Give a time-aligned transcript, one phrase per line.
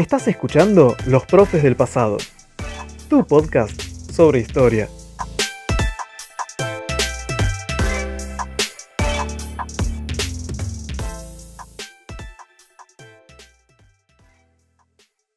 [0.00, 2.16] Estás escuchando Los Profes del Pasado,
[3.10, 3.78] tu podcast
[4.10, 4.88] sobre historia.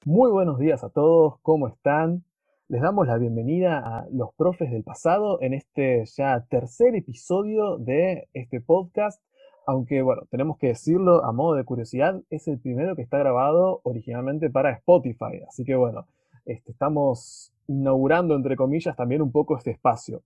[0.05, 2.23] Muy buenos días a todos, ¿cómo están?
[2.69, 8.29] Les damos la bienvenida a Los Profes del Pasado en este ya tercer episodio de
[8.31, 9.21] este podcast
[9.65, 13.81] aunque bueno, tenemos que decirlo a modo de curiosidad, es el primero que está grabado
[13.83, 15.41] originalmente para Spotify.
[15.47, 16.07] Así que bueno,
[16.45, 20.23] este, estamos inaugurando, entre comillas, también un poco este espacio.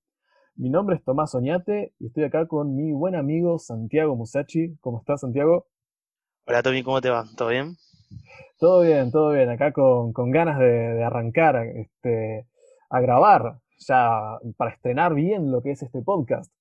[0.55, 4.75] Mi nombre es Tomás Oñate y estoy acá con mi buen amigo Santiago Musachi.
[4.81, 5.67] ¿Cómo estás, Santiago?
[6.47, 7.25] Hola, Tommy, ¿cómo te va?
[7.37, 7.75] ¿Todo bien?
[8.57, 9.49] Todo bien, todo bien.
[9.49, 12.47] Acá con, ganas de, de, arrancar este,
[12.89, 16.51] a grabar ya para estrenar bien lo que es este podcast.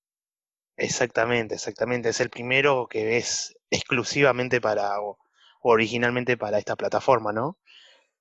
[0.76, 2.10] Exactamente, exactamente.
[2.10, 5.18] Es el primero que es exclusivamente para, o,
[5.62, 7.58] originalmente para esta plataforma, ¿no?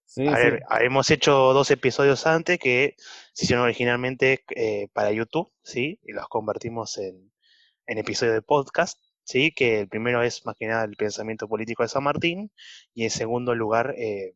[0.05, 2.95] Sí, a ver, hemos hecho dos episodios antes que
[3.33, 5.99] se hicieron originalmente eh, para YouTube, ¿sí?
[6.03, 7.31] Y los convertimos en,
[7.87, 9.51] en episodios de podcast, ¿sí?
[9.51, 12.51] Que el primero es más que nada el pensamiento político de San Martín
[12.93, 14.35] y en segundo lugar eh,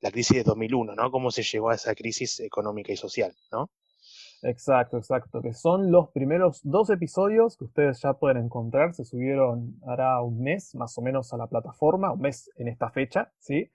[0.00, 1.10] la crisis de 2001, ¿no?
[1.10, 3.70] Cómo se llegó a esa crisis económica y social, ¿no?
[4.42, 5.40] Exacto, exacto.
[5.40, 8.92] Que son los primeros dos episodios que ustedes ya pueden encontrar.
[8.94, 12.90] Se subieron hará un mes más o menos a la plataforma, un mes en esta
[12.90, 13.70] fecha, ¿sí?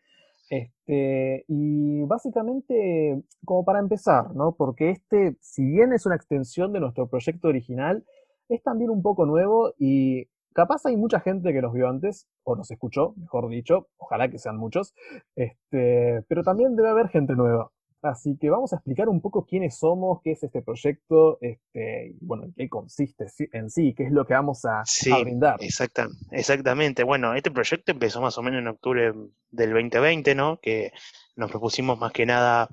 [0.49, 4.55] Este, y básicamente, como para empezar, ¿no?
[4.55, 8.05] Porque este, si bien es una extensión de nuestro proyecto original,
[8.49, 12.55] es también un poco nuevo y capaz hay mucha gente que nos vio antes, o
[12.55, 14.93] nos escuchó, mejor dicho, ojalá que sean muchos,
[15.35, 17.71] este, pero también debe haber gente nueva.
[18.09, 22.25] Así que vamos a explicar un poco quiénes somos, qué es este proyecto, este, y
[22.25, 24.83] bueno, en qué consiste en sí, qué es lo que vamos a,
[25.21, 25.57] brindar.
[25.59, 27.03] Exacta, exactamente.
[27.03, 29.13] Bueno, este proyecto empezó más o menos en octubre
[29.51, 30.59] del 2020, ¿no?
[30.59, 30.91] Que
[31.35, 32.69] nos propusimos más que nada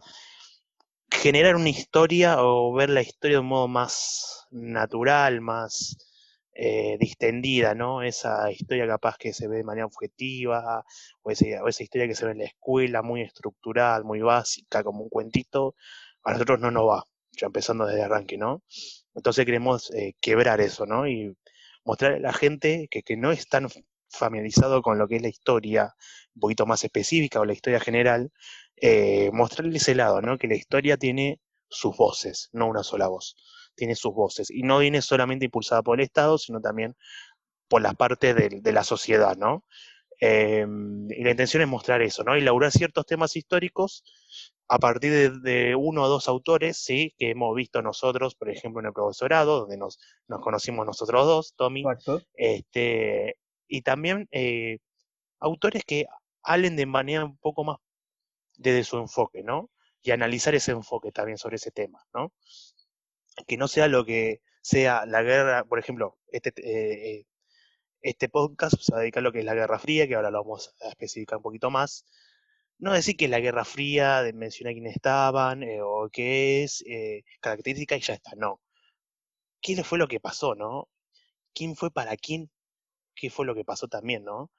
[1.10, 5.96] generar una historia o ver la historia de un modo más natural, más
[6.54, 8.02] eh, distendida, ¿no?
[8.02, 10.84] Esa historia capaz que se ve de manera objetiva,
[11.22, 15.08] o esa, historia que se ve en la escuela, muy estructural, muy básica, como un
[15.08, 15.74] cuentito,
[16.22, 18.62] a nosotros no nos va, ya empezando desde arranque, ¿no?
[19.14, 21.08] Entonces queremos eh, quebrar eso, ¿no?
[21.08, 21.36] Y
[21.84, 23.68] mostrar a la gente que, que no es tan
[24.08, 25.94] familiarizado con lo que es la historia
[26.36, 28.32] un poquito más específica o la historia general,
[28.76, 30.38] eh, mostrarle ese lado, ¿no?
[30.38, 33.36] Que la historia tiene sus voces, no una sola voz
[33.74, 36.96] tiene sus voces y no viene solamente impulsada por el Estado, sino también
[37.68, 39.64] por la parte de, la sociedad, ¿no?
[40.20, 42.34] Em, y la intención es mostrar eso, ¿no?
[42.34, 44.04] Elaborar ciertos temas históricos
[44.68, 47.14] a partir de, uno o dos autores, ¿sí?
[47.18, 49.98] Que hemos visto nosotros, por ejemplo, en el profesorado, donde nos,
[50.28, 51.84] nos conocimos nosotros dos, Tommy.
[52.34, 53.36] Este,
[53.68, 54.78] y también eh,
[55.40, 56.06] autores que
[56.42, 57.78] hablen de manera un poco más
[58.56, 59.70] desde su enfoque, ¿no?
[60.02, 62.32] Y analizar ese enfoque también sobre ese tema, ¿no?
[63.46, 67.26] Que no sea lo que sea la guerra, por ejemplo, este, eh,
[68.00, 70.30] este podcast se va a dedicar a lo que es la Guerra Fría, que ahora
[70.30, 72.04] lo vamos a especificar un poquito más.
[72.78, 76.82] No decir que es la Guerra Fría, de mencionar quiénes estaban, eh, o qué es,
[76.86, 78.60] eh, característica y ya está, no.
[79.60, 80.88] ¿Qué fue lo que pasó, no?
[81.54, 82.50] ¿Quién fue para quién?
[83.14, 84.50] ¿Qué fue lo que pasó también, no?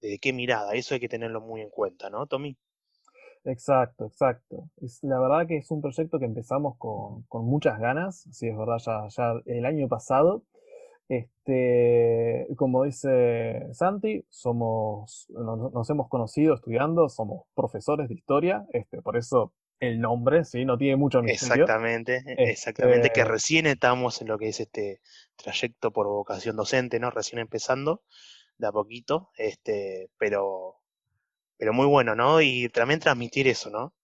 [0.00, 0.74] ¿De qué mirada?
[0.74, 2.56] Eso hay que tenerlo muy en cuenta, ¿no, Tommy?
[3.46, 4.68] Exacto, exacto.
[4.82, 8.78] Es, la verdad que es un proyecto que empezamos con, muchas ganas, sí, es verdad,
[8.78, 10.42] ya, ya el año pasado.
[11.08, 19.16] Este, como dice Santi, somos, nos, hemos conocido estudiando, somos profesores de historia, este, por
[19.16, 21.62] eso el nombre, sí, no tiene mucho misterio.
[21.62, 25.00] Exactamente, exactamente, que este recién estamos en lo que es este
[25.36, 27.10] trayecto por vocación docente, ¿no?
[27.10, 28.02] Recién empezando,
[28.58, 30.76] de a poquito, este, pero
[31.58, 32.40] pero muy bueno, ¿no?
[32.40, 33.94] Y también transmitir eso, ¿no?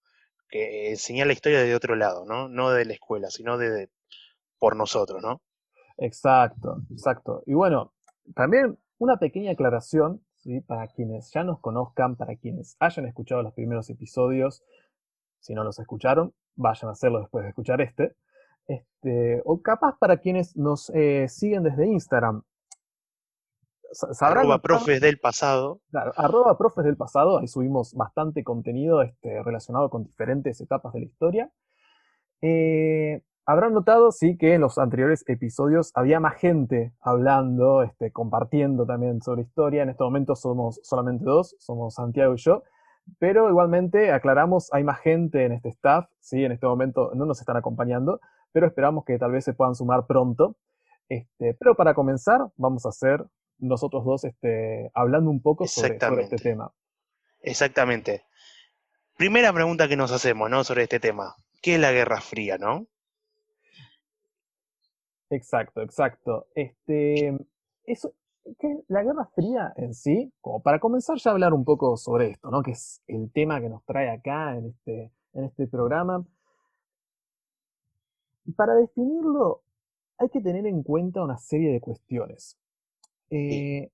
[0.48, 2.48] Que enseñar la historia de otro lado, ¿no?
[2.48, 3.90] No de la escuela, sino de,
[4.58, 5.42] por nosotros, ¿no?
[5.98, 7.42] Exacto, exacto.
[7.46, 7.92] Y bueno,
[8.34, 10.60] también una pequeña aclaración, ¿sí?
[10.60, 14.62] Para quienes ya nos conozcan, para quienes hayan escuchado los primeros episodios,
[15.40, 18.14] si no los escucharon, vayan a hacerlo después de escuchar este.
[18.66, 22.42] Este, o capaz para quienes nos eh, siguen desde Instagram,
[24.20, 25.80] arroba profes del pasado.
[25.90, 31.00] Claro, arroba profes del pasado, ahí subimos bastante contenido este, relacionado con diferentes etapas de
[31.00, 31.50] la historia.
[32.40, 38.86] Eh, habrán notado, sí, que en los anteriores episodios había más gente hablando, este, compartiendo
[38.86, 39.82] también sobre historia.
[39.82, 42.62] En este momento somos solamente dos, somos Santiago y yo.
[43.18, 47.40] Pero igualmente, aclaramos, hay más gente en este staff, sí, en este momento no nos
[47.40, 48.20] están acompañando,
[48.52, 50.56] pero esperamos que tal vez se puedan sumar pronto.
[51.08, 53.24] Este, pero para comenzar, vamos a hacer
[53.58, 56.72] nosotros dos este, hablando un poco sobre, este tema.
[57.40, 58.24] Exactamente.
[59.16, 60.64] primera pregunta que nos hacemos, ¿no?
[60.64, 61.34] Sobre este tema.
[61.60, 62.86] ¿Qué es la Guerra Fría, no?
[65.30, 66.48] Exacto, exacto.
[66.54, 67.36] Este,
[67.84, 68.14] eso,
[68.88, 72.50] la Guerra Fría en sí, como para comenzar ya a hablar un poco sobre esto,
[72.50, 72.62] ¿no?
[72.62, 76.24] Que es el tema que nos trae acá en este, en este programa.
[78.56, 79.62] Para definirlo,
[80.18, 82.58] hay que tener en cuenta una serie de cuestiones.
[83.34, 83.88] Eh,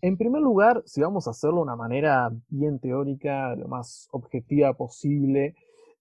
[0.00, 4.72] en primer lugar, si vamos a hacerlo de una manera bien teórica, lo más objetiva
[4.74, 5.54] posible,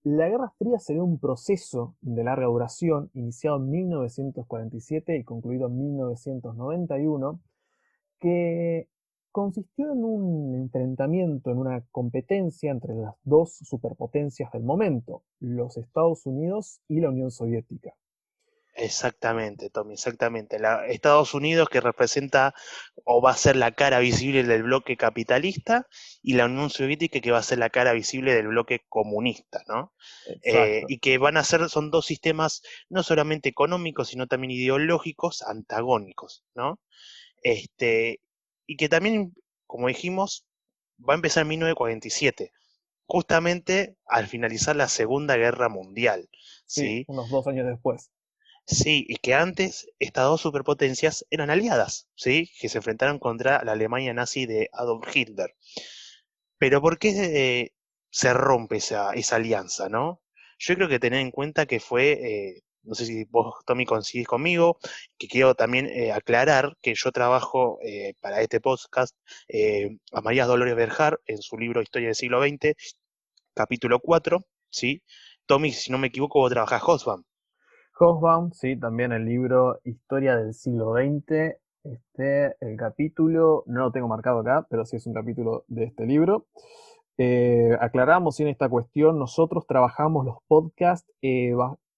[0.04, 5.78] la Guerra Fría sería un proceso de larga duración, iniciado en 1947 y concluido en
[5.80, 7.42] 1991,
[8.20, 8.88] que
[9.34, 16.26] consistió en un enfrentamiento, en una competencia entre las dos superpotencias del momento, los Estados
[16.26, 17.94] Unidos y la Unión Soviética.
[18.80, 20.60] Exactamente, Tommy, exactamente.
[20.88, 22.54] Estados Unidos que representa
[23.06, 25.88] o va a ser la cara visible del bloque capitalista
[26.22, 29.94] y la Unión Soviética que va a ser la cara visible del bloque comunista, ¿no?
[30.44, 35.42] Eh, y que van a ser, son dos sistemas no solamente económicos, sino también ideológicos
[35.42, 36.80] antagónicos, ¿no?
[37.42, 38.22] Este,
[38.68, 39.34] y que también,
[39.66, 40.46] como dijimos,
[40.98, 42.52] va a empezar en 1947,
[43.08, 46.30] justamente al finalizar la Segunda Guerra Mundial.
[46.68, 48.12] Sí, unos dos años después.
[48.68, 52.52] Sí, y que antes estas dos superpotencias eran aliadas, ¿sí?
[52.60, 55.56] Que se enfrentaron contra la Alemania nazi de Adolf Hitler.
[56.58, 57.10] Pero ¿por qué
[57.64, 57.74] eh,
[58.10, 60.22] se rompe esa, alianza, no?
[60.60, 64.28] Yo creo que tener en cuenta que fue eh, no sé si vos, Tommy, coincidís
[64.28, 64.80] conmigo,
[65.18, 67.80] que quiero también eh, aclarar que yo trabajo
[68.22, 69.16] para este podcast
[70.14, 72.76] a María Dolores Berjar en su libro Historia del siglo XX,
[73.54, 75.04] capítulo 4, ¿sí?
[75.46, 77.24] Tommy, si no me equivoco, vos trabajás Hosbaum.
[78.00, 84.08] Hosbaum, sí, también el libro Historia del siglo XX, este, el capítulo, no lo tengo
[84.08, 86.48] marcado acá, pero sí es un capítulo de este libro.
[87.80, 91.12] aclaramos en esta cuestión, nosotros trabajamos los podcasts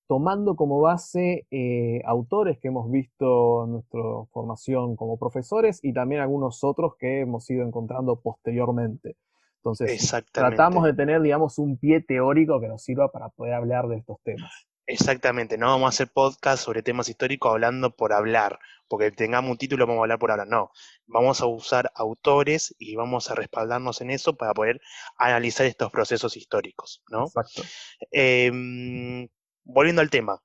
[0.09, 4.01] tomando como base eh, autores que hemos visto en nuestra
[4.31, 9.17] formación como profesores y también algunos otros que hemos ido encontrando posteriormente.
[9.57, 13.97] Entonces, tratamos de tener, digamos, un pie teórico que nos sirva para poder hablar de
[13.97, 14.68] estos temas.
[14.91, 18.57] Exactamente, no vamos a hacer podcast sobre temas históricos hablando por hablar,
[18.87, 20.71] porque tengamos un título vamos a hablar por hablar, no.
[21.05, 24.81] Vamos a usar autores y vamos a respaldarnos en eso para poder
[25.15, 27.25] analizar estos procesos históricos, ¿no?
[27.27, 27.61] Exacto.
[28.09, 29.27] Em,
[29.63, 30.41] volviendo al tema,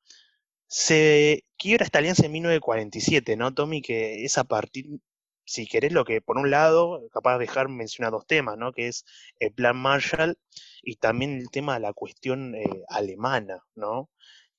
[0.67, 3.81] se quiebra esta alianza en 1947, ¿no, Tommy?
[3.81, 4.85] Que es a partir,
[5.45, 8.73] si querés, lo que por un lado, capaz de dejar mencionar dos temas, ¿no?
[8.73, 9.05] Que es
[9.39, 10.39] el plan Marshall
[10.83, 14.11] y también el tema de la cuestión eh, alemana, ¿no?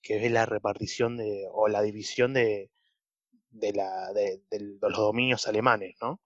[0.01, 2.69] Que es la repartición de, o la división de,
[3.49, 4.41] de, la, de,
[4.81, 6.21] los dominios alemanes, ¿no?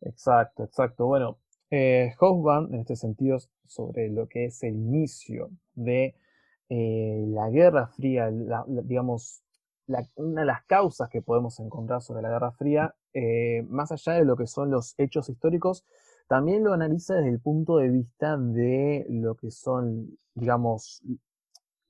[0.00, 1.06] Exacto, exacto.
[1.06, 1.38] Bueno,
[1.70, 6.14] eh, Hofmann, en este sentido, sobre lo que es el inicio de
[6.68, 8.30] eh, la Guerra Fría,
[8.82, 9.42] digamos,
[10.16, 14.24] una de las causas que podemos encontrar sobre la Guerra Fría, eh, más allá de
[14.24, 15.84] lo que son los hechos históricos,
[16.28, 21.02] también lo analiza desde el punto de vista de lo que son, digamos,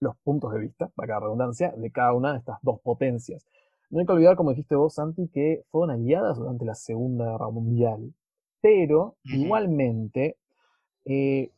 [0.00, 3.44] los puntos de vista, para la redundancia, de cada una de estas dos potencias.
[3.90, 7.50] No hay que olvidar, como dijiste vos, Santi, que fueron aliadas durante la Segunda Guerra
[7.50, 8.14] Mundial,
[8.60, 10.36] pero igualmente
[11.04, 11.50] eh,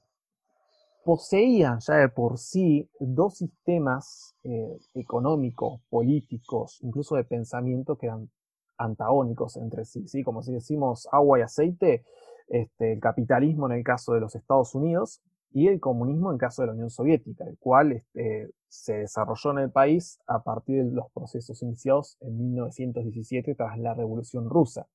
[1.11, 8.31] poseían ya de por sí dos sistemas eh, económicos, políticos, incluso de pensamiento que eran
[8.79, 10.23] antagónicos entre sí.
[10.23, 12.05] Como si decimos agua y aceite,
[12.47, 16.41] este, el capitalismo en el caso de los Estados Unidos y el comunismo en el
[16.41, 20.85] caso de la Unión Soviética, el cual este, se desarrolló en el país a partir
[20.85, 24.87] de los procesos iniciados en 1917 tras la Revolución Rusa.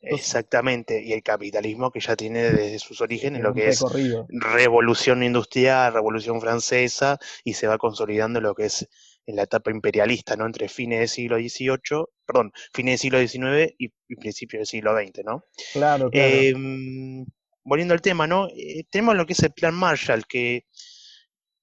[0.00, 3.82] Exactamente, y el capitalismo que ya tiene desde sus orígenes lo que es
[4.28, 8.88] revolución industrial, revolución francesa, y se va consolidando lo que es
[9.26, 10.46] en la etapa imperialista, ¿no?
[10.46, 15.24] Entre fines del siglo XVIII, perdón, fines del siglo XIX y, principios del siglo XX,
[15.24, 15.44] ¿no?
[15.72, 16.34] Claro, claro.
[16.34, 17.24] Em,
[17.64, 18.48] volviendo al tema, ¿no?
[18.48, 20.66] Eh, tenemos lo que es el Plan Marshall, que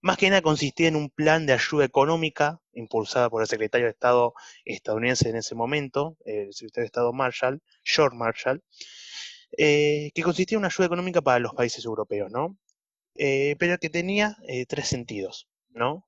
[0.02, 3.92] más que nada consistía en un plan de ayuda económica impulsada por el secretario de
[3.92, 4.34] Estado
[4.66, 8.64] estadounidense en ese momento, el secretario de Estado Marshall, George Marshall,
[9.58, 12.58] eh, que consistía en una ayuda económica para los países europeos, ¿no?
[13.16, 16.08] Eh, pero que tenía eh, tres sentidos, ¿no?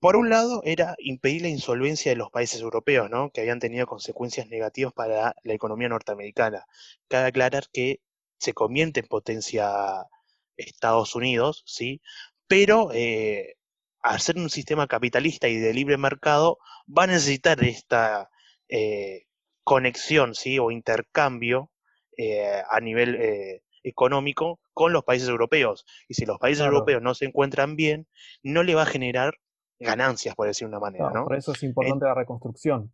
[0.00, 3.30] Por un lado, era impedir la insolvencia de los países europeos, ¿no?
[3.30, 6.66] Que habían tenido consecuencias negativas para la economía norteamericana.
[7.08, 8.00] Cabe aclarar que
[8.38, 10.06] se convierte en potencia
[10.56, 12.00] Estados Unidos, ¿sí?
[12.48, 13.56] Pero eh,
[14.02, 18.30] al ser un sistema capitalista y de libre mercado, va a necesitar esta
[18.68, 19.26] eh,
[19.62, 20.58] conexión ¿sí?
[20.58, 21.70] o intercambio
[22.16, 25.84] eh, a nivel económico con los países europeos.
[26.08, 28.08] Y si los países europeos no se encuentran bien,
[28.42, 29.34] no le va a generar
[29.78, 31.10] ganancias, por decir una manera.
[31.10, 31.24] ¿no?
[31.24, 32.92] Por eso es importante la reconstrucción.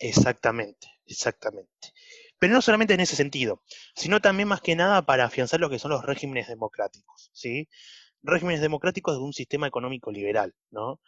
[0.00, 1.92] Exactamente, exactamente.
[2.38, 3.62] Pero no solamente en ese sentido,
[3.94, 7.68] sino también más que nada para afianzar lo que son los regímenes democráticos, ¿sí?
[8.22, 11.00] Regímenes democráticos de un sistema económico liberal, ¿no?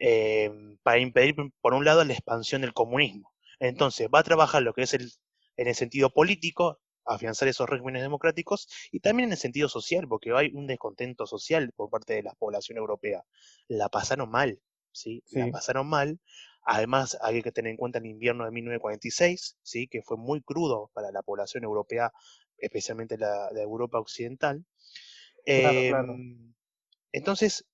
[0.00, 0.50] Eh,
[0.82, 3.32] para impedir, por un lado, la expansión del comunismo.
[3.58, 5.10] Entonces, va a trabajar lo que es el,
[5.56, 10.32] en el sentido político, afianzar esos regímenes democráticos, y también en el sentido social, porque
[10.34, 13.24] hay un descontento social por parte de la población europea.
[13.68, 14.60] La pasaron mal,
[14.92, 15.22] ¿sí?
[15.30, 16.20] La pasaron mal.
[16.68, 19.86] Además, hay que tener en cuenta el invierno de 1946, ¿sí?
[19.86, 22.12] que fue muy crudo para la población europea,
[22.58, 24.64] especialmente la de Europa Occidental.
[25.44, 26.55] Em,
[27.16, 27.64] entonces,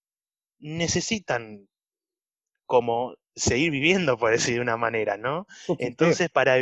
[0.60, 1.68] necesitan
[2.64, 5.46] como seguir viviendo, por decir de una manera, ¿no?
[5.80, 6.56] Entonces, para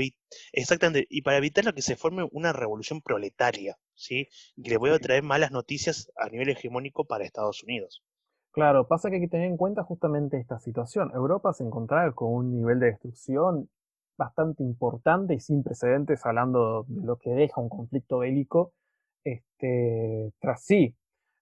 [0.53, 4.29] exactamente, y para evitar lo que se forme una revolución proletaria, ¿sí?
[4.63, 8.03] Que le voy a traer malas noticias a nivel hegemónico para Estados Unidos.
[8.53, 11.11] Claro, pasa que hay que tener en cuenta justamente esta situación.
[11.15, 13.69] Europa se encontraba con un nivel de destrucción
[14.17, 18.73] bastante importante y sin precedentes, hablando de lo que deja un conflicto bélico
[19.23, 20.97] este, tras sí.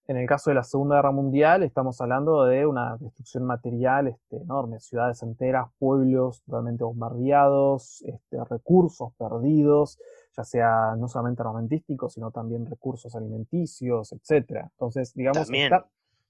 [0.08, 4.38] En el caso de la Segunda Guerra Mundial, estamos hablando de una destrucción material este,
[4.38, 9.98] enorme, ciudades enteras, pueblos totalmente bombardeados, este, recursos perdidos,
[10.34, 14.62] ya sea no solamente armamentísticos, sino también recursos alimenticios, etc.
[14.70, 15.46] Entonces, digamos,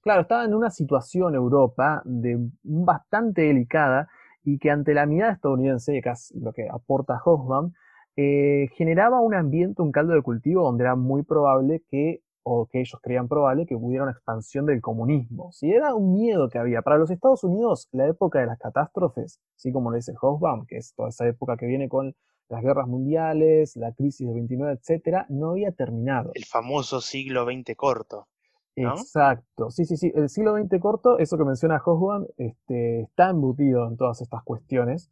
[0.01, 4.09] claro, estaba en una situación Europa de bastante delicada
[4.43, 7.73] y que ante la mirada estadounidense, que es lo que aporta Hoffman,
[8.17, 12.79] eh, generaba un ambiente, un caldo de cultivo donde era muy probable que o que
[12.79, 15.51] ellos creían probable que hubiera una expansión del comunismo.
[15.51, 16.81] Si era un miedo que había.
[16.81, 20.77] Para los Estados Unidos, la época de las catástrofes, así como lo dice Hobsbawm, que
[20.77, 22.15] es toda esa época que viene con
[22.49, 26.31] las guerras mundiales, la crisis del 29, etcétera, no había terminado.
[26.33, 28.27] El famoso siglo XX corto.
[28.75, 30.11] Exacto, sí, sí, sí.
[30.15, 35.09] El siglo XX corto, eso que menciona Hobsbawm, este, está embutido en todas estas cuestiones.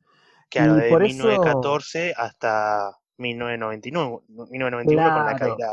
[0.50, 5.72] Claro, de 1914 hasta 1999, 1991 con la caída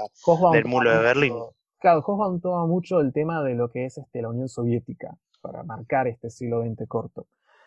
[0.52, 1.34] del muro de Berlín.
[1.78, 5.62] Claro, Hobsbawm toma mucho el tema de lo que es este, la Unión Soviética para
[5.62, 7.26] marcar este siglo XX corto.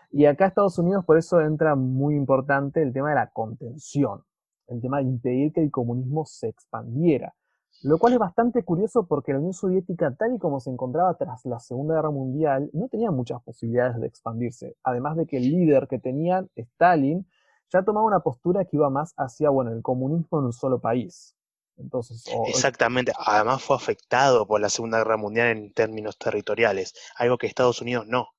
[0.10, 4.24] Y acá Estados Unidos por eso entra muy importante el tema de la contención,
[4.68, 7.36] el tema de impedir que el comunismo se expandiera.
[7.84, 11.46] Lo cual es bastante curioso porque la Unión Soviética, tal y como se encontraba tras
[11.46, 14.76] la Segunda Guerra Mundial, no tenía muchas posibilidades de expandirse.
[14.84, 17.28] Además de que el líder que tenían, Stalin,
[17.72, 21.36] ya tomaba una postura que iba más hacia, bueno, el comunismo en un solo país.
[21.78, 27.46] Entonces, Exactamente, además fue afectado por la Segunda Guerra Mundial en términos territoriales, algo que
[27.46, 28.30] Estados Unidos no.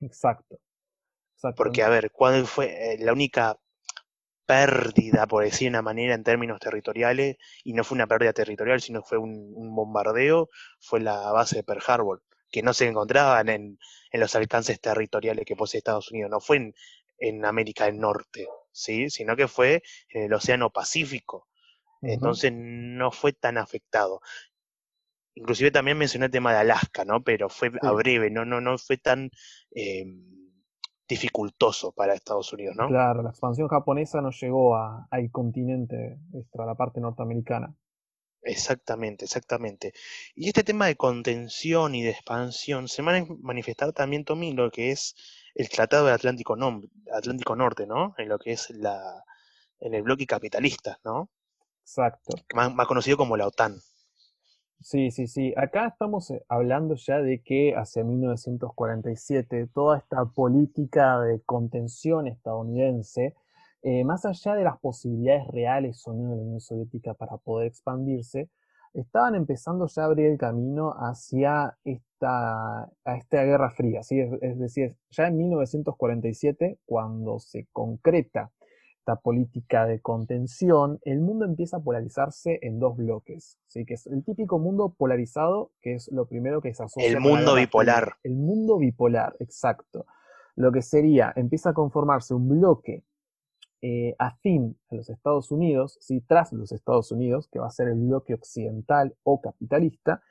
[0.00, 0.58] Exacto.
[1.56, 3.58] Porque, a ver, ¿cuál fue eh, la única
[4.46, 7.36] pérdida, por decir de una manera, en términos territoriales?
[7.64, 10.48] Y no fue una pérdida territorial, sino fue un, bombardeo,
[10.80, 13.78] fue la base de Pearl Harbor, que no se encontraban en,
[14.10, 16.74] en los alcances territoriales que posee Estados Unidos, no fue en,
[17.18, 19.10] en América del Norte, ¿sí?
[19.10, 21.48] sino que fue en el Océano Pacífico.
[22.02, 24.20] Entonces no fue tan afectado.
[25.34, 27.22] Inclusive también mencioné el tema de Alaska, ¿no?
[27.22, 29.30] Pero fue a breve, no, no, no fue tan
[29.70, 30.22] em,
[31.08, 32.88] dificultoso para Estados Unidos, ¿no?
[32.88, 37.74] Claro, la expansión japonesa no llegó al continente, extra la parte norteamericana.
[38.42, 39.94] Exactamente, exactamente.
[40.34, 44.70] Y este tema de contención y de expansión se va a manifestar también, Tommy, lo
[44.70, 45.16] que es
[45.54, 46.56] el Tratado del Atlántico,
[47.12, 48.14] Atlántico Norte, ¿no?
[48.18, 49.24] En lo que es la,
[49.80, 51.30] en el bloque capitalista, ¿no?
[51.82, 52.36] Exacto.
[52.54, 53.76] Más, conocido como la OTAN.
[54.80, 55.54] Sí, sí, sí.
[55.56, 63.34] Acá estamos eh, hablando ya de que hacia 1947 toda esta política de contención estadounidense,
[63.82, 67.68] eh, más allá de las posibilidades reales o no de la Unión Soviética para poder
[67.68, 68.48] expandirse,
[68.94, 74.02] estaban empezando ya a abrir el camino hacia esta, a esta Guerra Fría.
[74.02, 74.20] ¿sí?
[74.20, 78.52] Es, decir, ya en 1947, cuando se concreta
[78.98, 83.58] esta política de contención, el mundo empieza a polarizarse en dos bloques.
[83.66, 83.84] ¿sí?
[83.84, 87.08] Que es el típico mundo polarizado, que es lo primero que se asocia.
[87.08, 88.14] El mundo bipolar.
[88.22, 90.06] El mundo bipolar, exacto.
[90.56, 93.02] Lo que sería, empieza a conformarse un bloque
[93.86, 96.22] eh, afín a los Estados Unidos, ¿sí?
[96.22, 100.22] tras los Estados Unidos, que va a ser el bloque occidental o capitalista,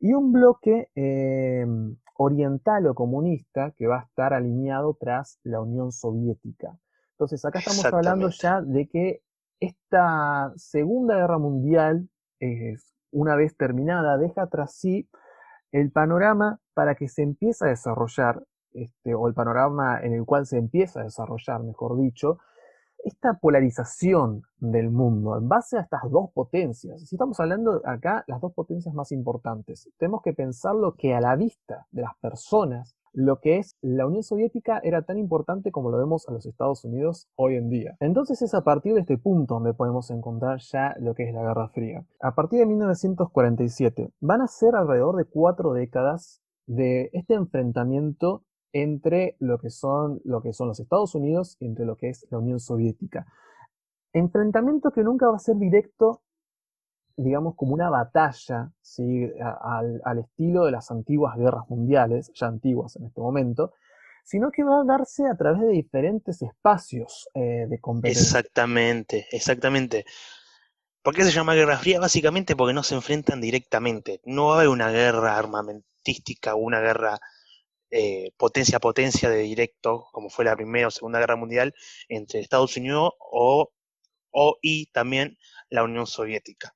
[0.00, 5.92] y un bloque em, oriental o comunista que va a estar alineado tras la Unión
[5.92, 6.76] Soviética.
[7.12, 9.22] Entonces, acá estamos hablando ya de que
[9.60, 12.08] esta Segunda Guerra Mundial,
[13.12, 15.08] una vez terminada, deja tras sí
[15.70, 20.44] el panorama para que se empiece a desarrollar, este, o el panorama en el cual
[20.44, 22.40] se empieza a desarrollar, mejor dicho,
[23.06, 27.08] esta polarización del mundo en base a estas dos potencias.
[27.08, 31.36] Si estamos hablando acá, las dos potencias más importantes, tenemos que pensarlo que a la
[31.36, 35.98] vista de las personas, lo que es la Unión Soviética era tan importante como lo
[35.98, 37.96] vemos a los Estados Unidos hoy en día.
[38.00, 41.42] Entonces es a partir de este punto donde podemos encontrar ya lo que es la
[41.42, 42.04] Guerra Fría.
[42.20, 48.42] A partir de 1947 van a ser alrededor de cuatro décadas de este enfrentamiento
[48.82, 52.26] entre lo que son, lo que son los Estados Unidos y entre lo que es
[52.30, 53.26] la Unión Soviética.
[54.12, 56.22] Enfrentamiento que nunca va a ser directo,
[57.16, 58.70] digamos, como una batalla,
[60.04, 63.72] al, estilo de las antiguas guerras mundiales, ya antiguas en este momento,
[64.24, 68.20] sino que va a darse a través de diferentes espacios eh, de competencia.
[68.20, 70.04] Exactamente, exactamente.
[71.02, 72.00] ¿Por qué se llama Guerra Fría?
[72.00, 74.20] Básicamente porque no se enfrentan directamente.
[74.24, 77.18] No va a haber una guerra armamentística una guerra
[77.90, 81.74] eh, potencia a potencia de directo, como fue la Primera o Segunda Guerra Mundial,
[82.08, 83.72] entre Estados Unidos o,
[84.30, 85.38] o y también
[85.70, 86.74] la Unión Soviética.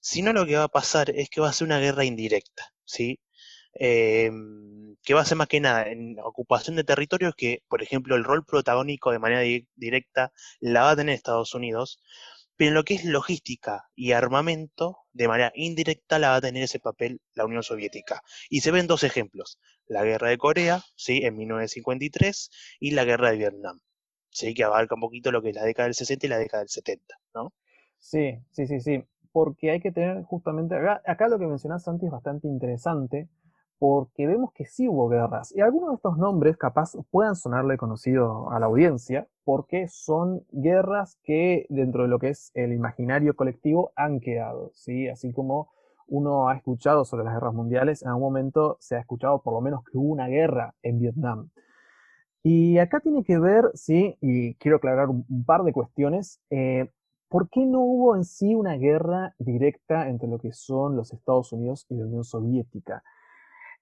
[0.00, 3.20] Sino lo que va a pasar es que va a ser una guerra indirecta, ¿sí?
[3.74, 8.16] Em, que va a ser más que nada en ocupación de territorios que, por ejemplo,
[8.16, 9.42] el rol protagónico de manera
[9.76, 12.00] directa la va a tener Estados Unidos,
[12.62, 16.62] pero en lo que es logística y armamento, de manera indirecta la va a tener
[16.62, 18.22] ese papel la Unión Soviética.
[18.48, 21.22] Y se ven dos ejemplos, la guerra de Corea, ¿sí?
[21.24, 23.80] en 1953, y la guerra de Vietnam,
[24.30, 24.54] ¿sí?
[24.54, 26.68] que abarca un poquito lo que es la década del 60 y la década del
[26.68, 27.04] 70.
[27.34, 27.52] ¿no?
[27.98, 29.02] Sí, sí, sí, sí,
[29.32, 33.28] porque hay que tener justamente, acá, lo que mencionaste antes es bastante interesante,
[33.80, 35.52] porque vemos que sí hubo guerras.
[35.52, 41.18] Y algunos de estos nombres capaz puedan sonarle conocido a la audiencia, porque son guerras
[41.22, 45.08] que dentro de lo que es el imaginario colectivo han quedado, ¿sí?
[45.08, 45.70] Así como
[46.06, 49.60] uno ha escuchado sobre las guerras mundiales, en algún momento se ha escuchado por lo
[49.60, 51.50] menos que hubo una guerra en Vietnam.
[52.42, 56.90] Y acá tiene que ver, sí, y quiero aclarar un, par de cuestiones, eh,
[57.28, 61.52] ¿por qué no hubo en sí una guerra directa entre lo que son los Estados
[61.52, 63.02] Unidos y la Unión Soviética?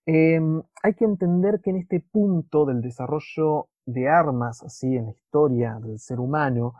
[0.06, 5.10] Em, hay que entender que en este punto del desarrollo de armas, así en la
[5.12, 6.74] historia del ser humano,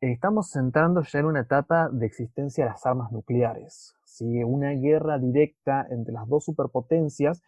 [0.00, 3.94] estamos entrando ya en una etapa de existencia de las armas nucleares.
[4.04, 4.42] ¿sí?
[4.42, 7.42] Una guerra directa entre las dos superpotencias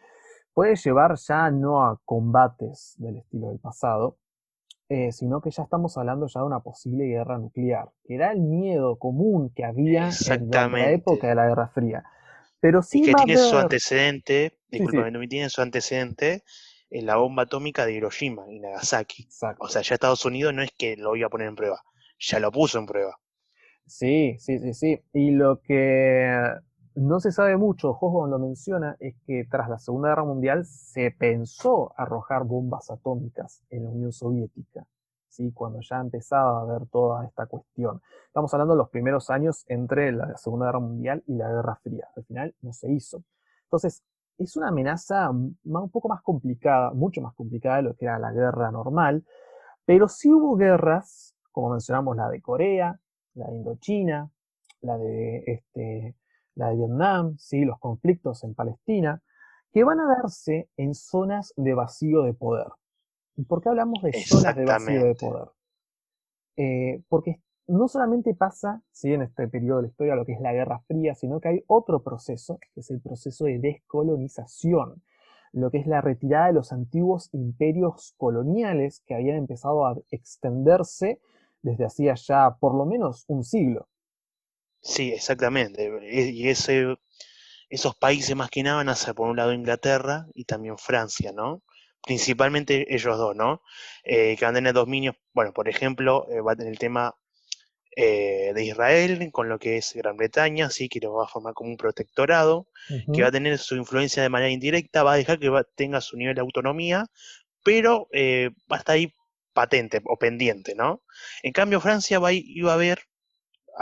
[0.53, 4.19] puede llevar ya no a combates del estilo del pasado,
[4.89, 8.41] eh, sino que ya estamos hablando ya de una posible guerra nuclear, que era el
[8.41, 12.05] miedo común que había en la época de la Guerra Fría.
[12.61, 16.45] Pero sí y que tiene su antecedente, disculpa, no tiene su antecedente
[16.95, 19.29] en la bomba atómica de Hiroshima y Nagasaki.
[19.59, 21.83] O sea, ya Estados Unidos no es que lo iba a poner en prueba,
[22.19, 23.19] ya lo puso en prueba.
[23.87, 25.03] Sí, sí, sí, sí.
[25.13, 26.55] Y lo que
[26.95, 31.11] no se sabe mucho, Hosbon lo menciona, es que tras la Segunda Guerra Mundial se
[31.11, 34.87] pensó arrojar bombas atómicas en la Unión Soviética
[35.53, 38.01] cuando ya empezaba a ver toda esta cuestión.
[38.27, 42.09] Estamos hablando de los primeros años entre la Segunda Guerra Mundial y la Guerra Fría.
[42.17, 43.25] Al final no se hizo.
[43.65, 44.03] Entonces,
[44.39, 45.57] es una amenaza un
[45.91, 49.25] poco más complicada, mucho más complicada de lo que era la guerra normal,
[49.85, 52.99] pero sí hubo guerras, como mencionamos la de Corea,
[53.35, 54.31] la de Indochina,
[54.81, 56.17] la de, este,
[56.55, 57.65] la de Vietnam, ¿sí?
[57.65, 59.23] los conflictos en Palestina,
[59.73, 62.69] que van a darse en zonas de vacío de poder.
[63.37, 65.49] ¿Y por qué hablamos de zonas de vacío de poder?
[66.57, 69.13] Eh, porque no solamente pasa, ¿sí?
[69.13, 71.65] en este periodo de la historia, lo que es la Guerra Fría, sino que hay
[71.67, 75.03] otro proceso, que es el proceso de descolonización,
[75.53, 81.21] lo que es la retirada de los antiguos imperios coloniales que habían empezado a extenderse
[81.63, 83.89] desde hacía ya por lo menos un siglo.
[84.81, 85.91] Sí, exactamente.
[86.03, 86.97] Y ese,
[87.71, 91.33] esos países más que nada van a ser por un lado Inglaterra y también Francia,
[91.33, 91.63] ¿no?
[92.05, 93.63] principalmente ellos dos, ¿no?
[94.05, 97.15] Eh, que van a tener dominios, bueno, por ejemplo, eh, va a tener el tema
[97.97, 101.55] eh, de Israel con lo que es Gran Bretaña, sí, que lo va a formar
[101.55, 102.69] como un protectorado,
[103.13, 106.17] que va a tener su influencia de manera indirecta, va a dejar que tenga su
[106.17, 107.07] nivel de autonomía,
[107.63, 109.13] pero va a estar ahí
[109.53, 111.03] patente o pendiente, ¿no?
[111.43, 113.05] En cambio, Francia va, iba a haber,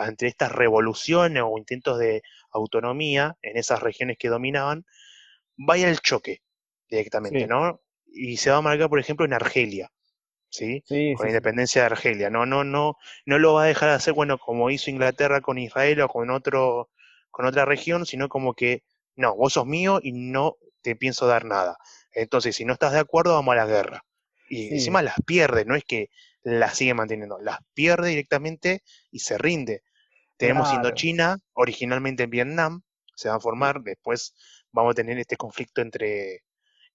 [0.06, 2.22] entre estas revoluciones o intentos de
[2.52, 4.84] autonomía en esas regiones que dominaban,
[5.56, 6.42] vaya el choque
[6.88, 7.80] directamente, ¿no?
[8.12, 9.90] y se va a marcar, por ejemplo, en Argelia,
[10.52, 10.84] ¿sí?
[11.16, 12.30] con la independencia de Argelia.
[12.30, 15.58] No, no, no, no lo va a dejar de hacer, bueno, como hizo Inglaterra con
[15.58, 16.90] Israel o con otro,
[17.30, 18.84] con otra región, sino como que,
[19.16, 21.76] no, vos sos mío y no te pienso dar nada.
[22.12, 24.04] Entonces, si no estás de acuerdo, vamos a la guerra.
[24.48, 26.10] Y encima las pierde, no es que
[26.42, 29.82] las sigue manteniendo, las pierde directamente y se rinde.
[30.36, 32.82] Tenemos Indochina, originalmente en Vietnam,
[33.14, 34.34] se va a formar, después
[34.72, 36.42] vamos a tener este conflicto entre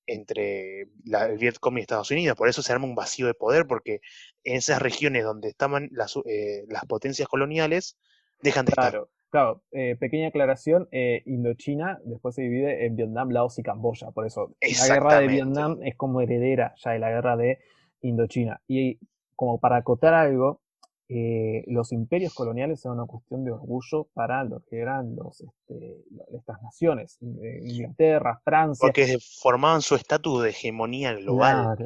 [0.08, 2.38] entre el Vietcong y Estados Unidos.
[2.38, 4.00] Por eso se arma un vacío de poder, porque
[4.44, 7.98] en esas regiones donde estaban las, eh, las potencias coloniales,
[8.42, 9.18] dejan de claro, estar.
[9.30, 14.26] Claro, eh, pequeña aclaración, eh, Indochina después se divide en Vietnam, Laos y Camboya, por
[14.26, 17.60] eso la guerra de Vietnam es como heredera ya de la guerra de
[18.02, 18.62] Indochina.
[18.68, 19.00] Y
[19.36, 20.62] como para acotar algo,
[21.10, 26.04] eh, los imperios coloniales eran una cuestión de orgullo para lo que eran los, este,
[26.36, 28.86] estas naciones, Inglaterra, Francia.
[28.86, 31.78] Porque formaban su estatus de hegemonía global.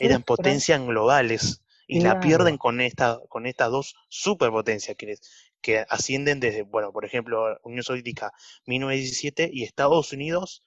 [0.00, 5.16] eran potencias globales y la pierden con, esta, con estas dos superpotencias que,
[5.60, 8.32] que ascienden desde, bueno, por ejemplo, Unión Soviética
[8.66, 10.62] 1917 y Estados Unidos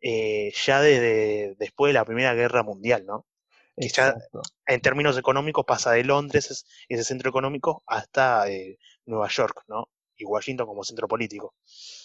[0.00, 3.26] eh, ya desde después de la Primera Guerra Mundial, ¿no?
[3.80, 4.14] Que ya
[4.66, 9.88] en términos económicos pasa de Londres, ese centro económico, hasta eh, Nueva York, ¿no?
[10.16, 11.54] Y Washington como centro político.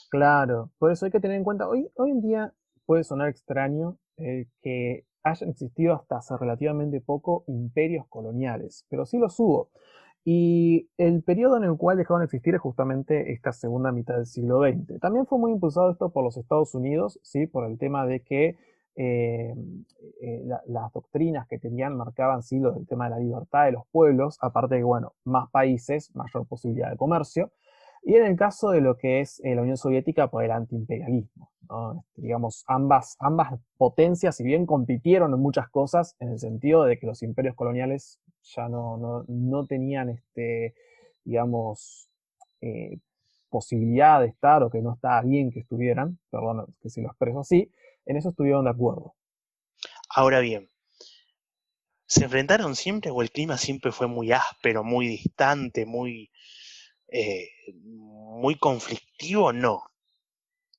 [0.09, 2.53] Claro, por eso hay que tener en cuenta, hoy, hoy en día
[2.85, 9.17] puede sonar extraño eh, que hayan existido hasta hace relativamente poco imperios coloniales, pero sí
[9.17, 9.71] los hubo.
[10.25, 14.25] Y el periodo en el cual dejaron de existir es justamente esta segunda mitad del
[14.25, 14.99] siglo XX.
[15.01, 17.45] También fue muy impulsado esto por los Estados Unidos, ¿sí?
[17.45, 18.57] por el tema de que
[18.95, 19.55] eh,
[20.21, 24.37] eh, las doctrinas que tenían marcaban sí el tema de la libertad de los pueblos,
[24.41, 27.51] aparte de que, bueno, más países, mayor posibilidad de comercio.
[28.03, 31.49] Y en el caso de lo que es eh, la Unión Soviética, pues el antiimperialismo.
[31.97, 36.99] Este, digamos, ambas, ambas potencias, si bien compitieron en muchas cosas, en el sentido de
[36.99, 40.75] que los imperios coloniales ya no, no, tenían, este,
[41.23, 42.09] digamos,
[43.49, 47.39] posibilidad de estar o que no estaba bien que estuvieran, perdón que si lo expreso
[47.39, 47.71] así,
[48.05, 49.15] en eso estuvieron de acuerdo.
[50.09, 50.69] Ahora bien,
[52.05, 56.31] ¿se enfrentaron siempre o el clima siempre fue muy áspero, muy distante, muy,
[57.07, 59.53] eh, muy conflictivo?
[59.53, 59.83] No.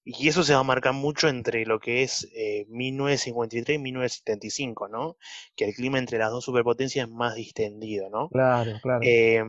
[0.07, 2.29] Y eso se va a marcar mucho entre lo que es
[2.69, 5.17] 1953 eh, y 1975, ¿no?
[5.57, 8.29] Que el clima entre las dos superpotencias es más distendido, ¿no?
[8.29, 9.01] Claro, claro.
[9.03, 9.43] Eh,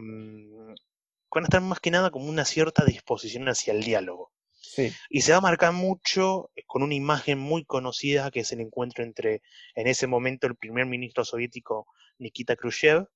[1.35, 4.31] van a estar más que nada como una cierta disposición hacia el diálogo.
[4.73, 4.91] Sí.
[5.09, 8.61] Y se va a marcar mucho eh, con una imagen muy conocida que es el
[8.61, 9.41] encuentro entre,
[9.75, 11.87] en ese momento, el primer ministro soviético
[12.19, 13.07] Nikita Khrushchev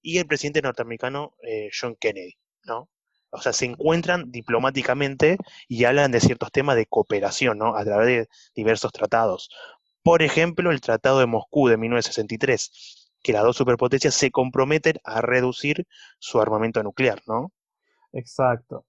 [0.00, 2.88] y el presidente norteamericano eh, John Kennedy, ¿no?
[3.32, 7.76] o sea, se encuentran diplomáticamente y hablan de ciertos temas de cooperación, ¿no?
[7.76, 9.48] A través de diversos tratados.
[10.02, 15.22] Por ejemplo, el Tratado de Moscú de 1963, que las dos superpotencias se comprometen a
[15.22, 15.86] reducir
[16.18, 17.52] su armamento nuclear, ¿no?
[18.12, 18.84] Exacto.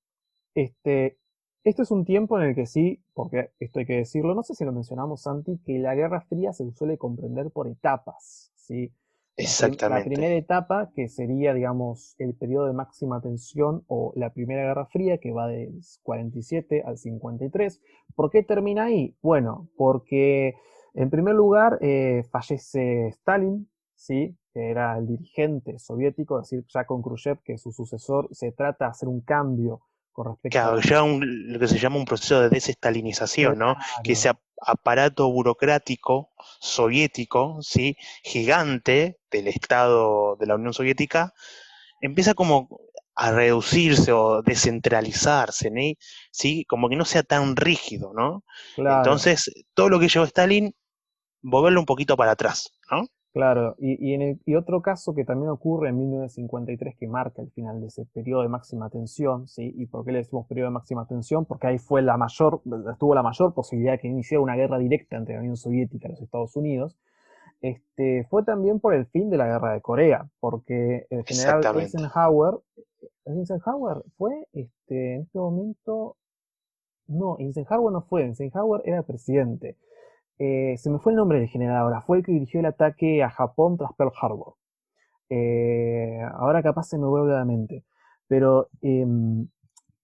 [0.54, 1.18] Este,
[1.64, 4.54] este es un tiempo en el que sí, porque esto hay que decirlo, no sé
[4.54, 8.94] si lo mencionamos, Santi, que la Guerra Fría se suele comprender por etapas, ¿sí?
[9.36, 10.10] Exactamente.
[10.10, 14.86] La primera etapa, que sería, digamos, el periodo de máxima tensión o la Primera Guerra
[14.86, 17.82] Fría, que va del 47 al 53.
[18.16, 19.16] ¿Por qué termina ahí?
[19.24, 20.54] Bueno, porque
[20.94, 24.38] en primer lugar eh, fallece Stalin, ¿sí?
[24.54, 28.86] que era el dirigente soviético, es decir, ya con Khrushchev, que su sucesor, se trata
[28.86, 29.82] de hacer un cambio
[30.14, 33.76] con respecto claro, ya lo que se llama un proceso de desestalinización, ¿no?
[34.04, 37.98] Que ese aparato burocrático soviético, ¿sí?
[38.24, 41.34] Gigante del Estado de la Unión Soviética,
[42.00, 42.70] empieza como
[43.16, 45.72] a reducirse o descentralizarse,
[46.32, 46.66] ¿sí?
[46.66, 48.44] Como que no sea tan rígido, ¿no?
[48.78, 50.76] Entonces, todo lo que llevó Stalin,
[51.42, 53.08] volverlo un poquito para atrás, ¿no?
[53.34, 57.50] Claro, y, en el, y otro caso que también ocurre en 1953 que marca el
[57.50, 59.74] final de ese periodo de máxima tensión, ¿sí?
[59.76, 61.46] ¿Y por qué le decimos periodo de máxima tensión?
[61.46, 65.18] Porque ahí fue la mayor, estuvo la mayor posibilidad de que iniciara una guerra directa
[65.18, 66.96] entre la Unión Soviética y los Estados Unidos.
[67.60, 72.60] Este, fue también por el fin de la guerra de Corea, porque el general Eisenhower,
[73.26, 76.18] Eisenhower fue este, en este momento,
[77.08, 79.76] no, Eisenhower no fue, Eisenhower era presidente.
[80.40, 83.24] Eh, se me fue el nombre del general ahora, fue el que dirigió el ataque
[83.24, 84.56] a Japón tras Pearl Harbor.
[85.30, 87.86] Eh, ahora capaz se me vuelve a la mente.
[88.28, 89.48] Pero em,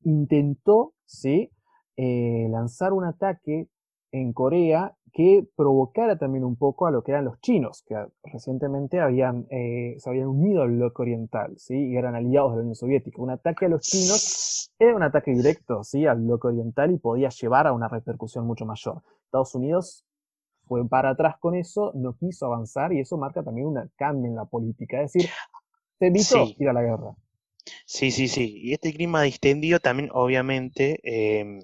[0.03, 1.51] intentó, ¿sí?
[1.97, 3.67] Eh, lanzar un ataque
[4.11, 8.99] en Corea que provocara también un poco a lo que eran los chinos, que recientemente
[8.99, 11.75] habían, se habían unido al bloque oriental, ¿sí?
[11.89, 13.21] y eran aliados de la Unión Soviética.
[13.21, 16.05] Un ataque a los chinos era un ataque directo ¿sí?
[16.05, 19.01] al bloque oriental y podía llevar a una repercusión mucho mayor.
[19.25, 20.05] Estados Unidos
[20.69, 24.35] fue para atrás con eso, no quiso avanzar y eso marca también un cambio en
[24.35, 25.01] la política.
[25.01, 25.29] Es decir,
[25.97, 27.15] se evitó ir a la guerra.
[27.85, 28.61] Sí, sí, sí.
[28.63, 31.59] Y este clima distendido también, obviamente, em,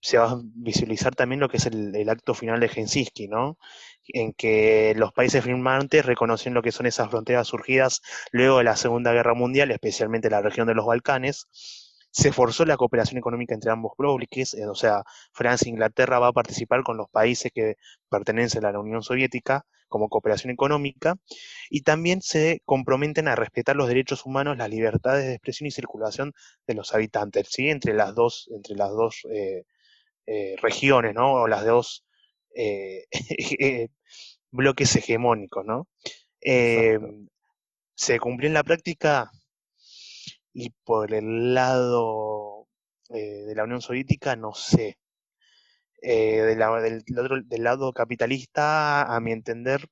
[0.00, 3.58] se va a visualizar también lo que es el, acto final de Helsinki, ¿no?
[4.06, 8.76] En que los países firmantes reconocen lo que son esas fronteras surgidas luego de la
[8.76, 11.48] Segunda Guerra Mundial, especialmente la región de los Balcanes,
[12.18, 16.32] se forzó la cooperación económica entre ambos bloques, o sea, Francia e Inglaterra va a
[16.32, 17.76] participar con los países que
[18.08, 21.14] pertenecen a la Unión Soviética como cooperación económica,
[21.70, 26.32] y también se comprometen a respetar los derechos humanos, las libertades de expresión y circulación
[26.66, 27.70] de los habitantes, ¿sí?
[27.70, 29.62] entre las dos, entre las dos eh,
[30.26, 31.34] eh, regiones, ¿no?
[31.34, 32.04] o las dos
[32.56, 33.06] eh,
[34.50, 35.64] bloques hegemónicos.
[35.64, 35.86] ¿no?
[37.94, 39.30] se cumplió en la práctica
[40.52, 42.68] y por el lado
[43.08, 44.98] de la Unión Soviética, no sé.
[46.00, 46.62] Eh, del,
[47.18, 49.88] otro, del lado capitalista, a mi entender,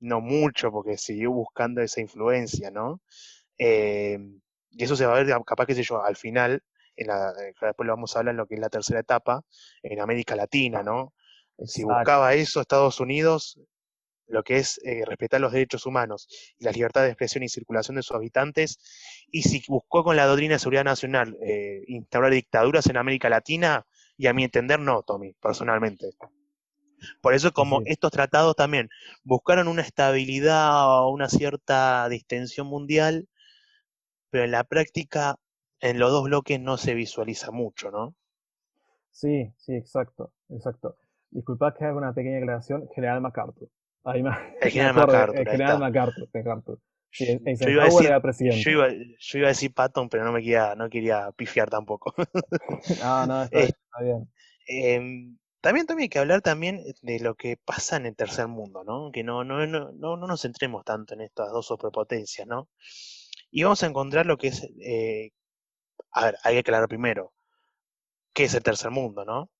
[0.00, 3.00] no mucho, porque siguió buscando esa influencia, ¿no?
[3.58, 4.18] Eh,
[4.70, 6.62] y eso se va a ver, capaz, que sé yo, al final,
[6.96, 9.42] en la, eh, después lo vamos a hablar en lo que es la tercera etapa,
[9.82, 11.14] en América Latina, ¿no?
[11.64, 13.60] Si buscaba eso Estados Unidos,
[14.26, 18.02] lo que es respetar los derechos humanos y la libertad de expresión y circulación de
[18.02, 18.78] sus habitantes,
[19.30, 21.36] y si buscó con la doctrina de seguridad nacional
[21.86, 26.10] instaurar dictaduras en América Latina, y a mi entender no, Tommy, personalmente.
[27.20, 28.88] Por eso como estos tratados también
[29.24, 33.28] buscaron una estabilidad o una cierta distensión mundial,
[34.30, 35.36] pero en la práctica
[35.80, 38.14] en los dos bloques no se visualiza mucho, ¿no?
[39.10, 40.96] Sí, sí, exacto, exacto.
[41.30, 43.68] Disculpad que haga una pequeña aclaración, General MacArthur.
[44.04, 45.38] El General MacArthur.
[45.38, 46.78] El General MacArthur, MacArthur.
[47.10, 50.40] Sí, yo, iba a decir, yo, iba, yo, iba, a decir Patton, pero no me
[50.40, 52.12] quería, no quería pifiar tampoco.
[53.02, 54.28] no, no, está, está bien.
[54.66, 58.82] Em, también, también hay que hablar también de lo que pasa en el tercer mundo,
[58.84, 59.12] ¿no?
[59.12, 62.68] Que no, no, no, no, nos centremos tanto en estas dos superpotencias, ¿no?
[63.50, 65.30] Y vamos a encontrar lo que es, eh,
[66.10, 67.32] a ver, hay que aclarar primero,
[68.32, 69.50] ¿qué es el tercer mundo, ¿no?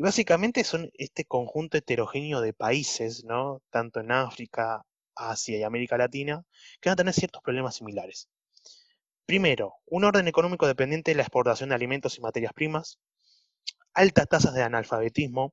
[0.00, 3.60] Y básicamente son este conjunto heterogéneo de países, ¿no?
[3.68, 4.82] Tanto en África,
[5.14, 6.42] Asia y América Latina,
[6.80, 8.26] que van a tener ciertos problemas similares.
[9.26, 12.98] Primero, un orden económico dependiente de la exportación de alimentos y materias primas,
[13.92, 15.52] altas tasas de analfabetismo,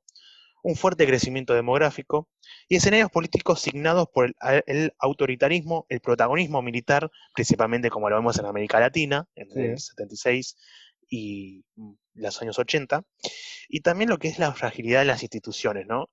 [0.64, 2.30] un fuerte crecimiento demográfico
[2.70, 4.34] y escenarios políticos signados por
[4.66, 10.56] el, autoritarismo, el protagonismo militar, principalmente como lo vemos en América Latina, entre el 76
[11.10, 13.04] y mm, los años 80,
[13.70, 16.10] y también lo que es la fragilidad de las instituciones, ¿no?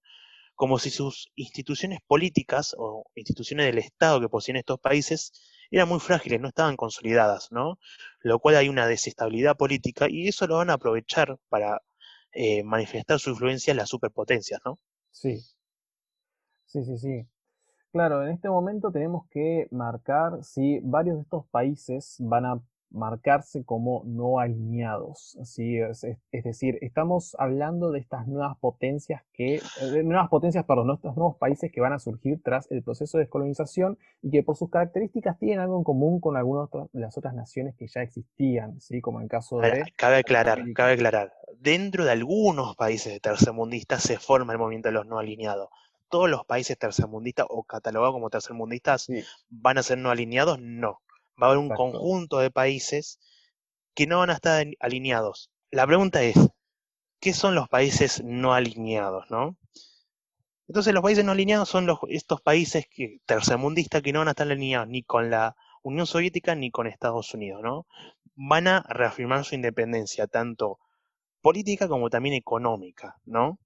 [0.54, 5.32] como si sus instituciones políticas o instituciones del Estado que poseen estos países
[5.70, 7.78] eran muy frágiles, no estaban consolidadas, ¿no?
[8.20, 11.82] Lo cual hay una desestabilidad política y eso lo van a aprovechar para
[12.32, 14.78] eh, manifestar su influencia en las superpotencias, ¿no?
[15.10, 15.40] Sí.
[16.66, 17.26] Sí, sí, sí.
[17.92, 22.62] Claro, en este momento tenemos que marcar si varios de estos países van a
[22.94, 25.36] marcarse como no alineados.
[25.42, 25.78] ¿sí?
[25.78, 31.36] Es, decir, estamos hablando de estas nuevas potencias que, eh, nuevas potencias, perdón, estos nuevos
[31.36, 35.38] países que van a surgir tras el proceso de descolonización y que por sus características
[35.38, 39.00] tienen algo en común con algunas de las otras naciones que ya existían, ¿sí?
[39.00, 39.84] como en caso de...
[39.96, 45.06] Cabe aclarar, cabe aclarar, dentro de algunos países tercermundistas se forma el movimiento de los
[45.06, 45.68] no alineados.
[46.08, 49.08] Todos los países tercermundistas o catalogados como tercermundistas
[49.48, 51.00] van a ser no alineados, no
[51.40, 53.18] va a haber un conjunto de países
[53.94, 55.50] que no van a estar alineados.
[55.70, 56.36] La pregunta es,
[57.20, 59.56] ¿qué son los países no alineados, no?
[60.68, 64.32] Entonces los países no alineados son los, estos países que, tercermundistas que no van a
[64.32, 67.86] estar alineados ni con la Unión Soviética ni con Estados Unidos, ¿no?
[68.34, 70.78] Van a reafirmar su independencia, tanto
[71.42, 73.58] política como también económica, ¿no?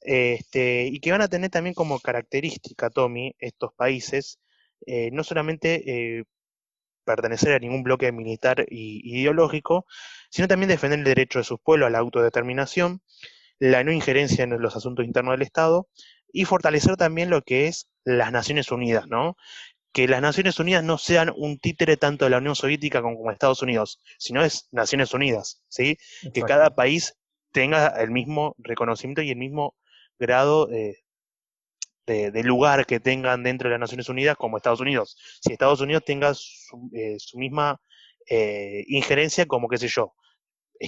[0.00, 4.38] Este, y que van a tener también como característica, Tommy, estos países,
[4.86, 6.24] eh, no solamente eh,
[7.08, 9.86] pertenecer a ningún bloque militar y ideológico,
[10.28, 13.00] sino también defender el derecho de sus pueblos a la autodeterminación,
[13.58, 15.88] la no injerencia en los asuntos internos del Estado
[16.30, 19.36] y fortalecer también lo que es las Naciones Unidas, ¿no?
[19.92, 23.32] Que las Naciones Unidas no sean un títere tanto de la Unión Soviética como de
[23.32, 25.96] Estados Unidos, sino es Naciones Unidas, ¿sí?
[26.34, 27.14] Que cada país
[27.52, 29.74] tenga el mismo reconocimiento y el mismo
[30.18, 30.68] grado
[32.08, 35.16] de, lugar que tengan dentro de las Naciones Unidas como Estados Unidos.
[35.40, 37.80] Si Estados Unidos tenga su, eh, misma
[38.28, 40.14] eh, injerencia como, qué sé yo,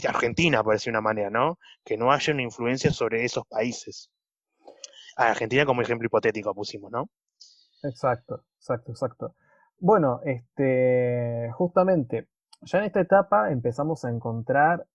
[0.08, 1.58] Argentina, por decir una manera, ¿no?
[1.84, 4.10] Que no haya una influencia sobre esos países.
[5.16, 7.10] Argentina como ejemplo hipotético pusimos, ¿no?
[7.82, 9.34] Exacto, exacto, exacto.
[9.78, 12.28] Bueno, este, justamente,
[12.62, 14.86] ya en esta etapa empezamos a encontrar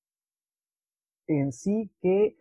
[1.27, 2.38] en sí que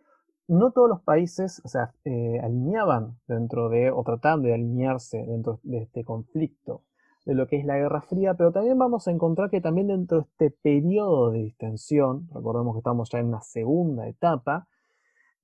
[0.47, 1.69] no todos los países, o
[2.05, 6.83] eh, alineaban dentro de, o trataban de alinearse dentro de este conflicto
[7.25, 10.17] de lo que es la Guerra Fría, pero también vamos a encontrar que también dentro
[10.17, 14.67] de este periodo de distensión, recordemos que estamos ya en una segunda etapa,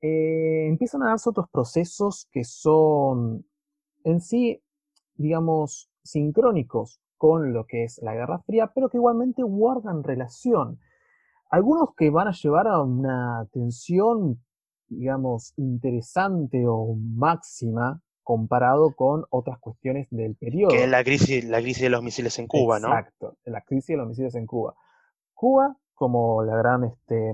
[0.01, 3.45] eh, empiezan a darse otros procesos que son
[4.03, 4.61] en sí,
[5.15, 10.79] digamos, sincrónicos con lo que es la Guerra Fría, pero que igualmente guardan relación.
[11.49, 14.41] Algunos que van a llevar a una tensión,
[14.91, 20.69] digamos, interesante o máxima comparado con otras cuestiones del periodo.
[20.69, 22.87] Que es la crisis, la crisis de los misiles en Cuba, ¿no?
[22.89, 24.75] Exacto, la crisis de los misiles en Cuba.
[25.33, 27.33] Cuba, como la gran este,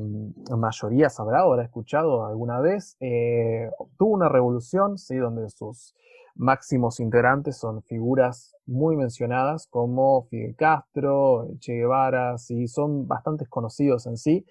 [0.56, 5.18] mayoría sabrá o habrá escuchado alguna vez, eh, tuvo una revolución, ¿sí?
[5.18, 5.94] donde sus
[6.36, 12.68] máximos integrantes son figuras muy mencionadas como Fidel Castro, Che Guevara, ¿sí?
[12.68, 14.46] son bastante conocidos en sí.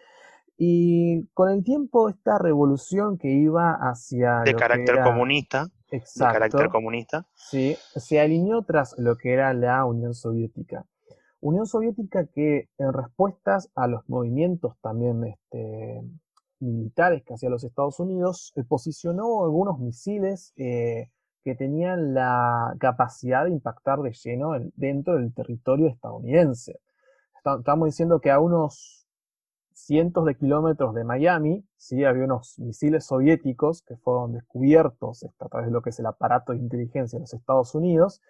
[0.56, 4.40] Y con el tiempo esta revolución que iba hacia...
[4.40, 5.68] De carácter comunista.
[5.90, 6.26] Exacto.
[6.26, 7.26] De carácter comunista.
[7.34, 10.86] Sí, se alineó tras lo que era la Unión Soviética.
[11.40, 16.02] Unión Soviética que en respuestas a los movimientos también este,
[16.60, 21.10] militares que hacía los Estados Unidos, eh, posicionó algunos misiles eh,
[21.44, 26.80] que tenían la capacidad de impactar de lleno dentro del territorio estadounidense.
[27.44, 29.05] Estamos diciendo que a unos
[29.76, 32.04] cientos de kilómetros de Miami, ¿sí?
[32.04, 36.52] había unos misiles soviéticos que fueron descubiertos a través de lo que es el aparato
[36.52, 38.22] de inteligencia de los Estados Unidos,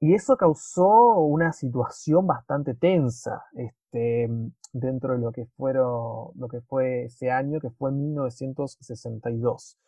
[0.00, 4.30] y eso causó una situación bastante tensa este,
[4.72, 9.78] dentro de lo que, fueron, lo que fue ese año, que fue 1962.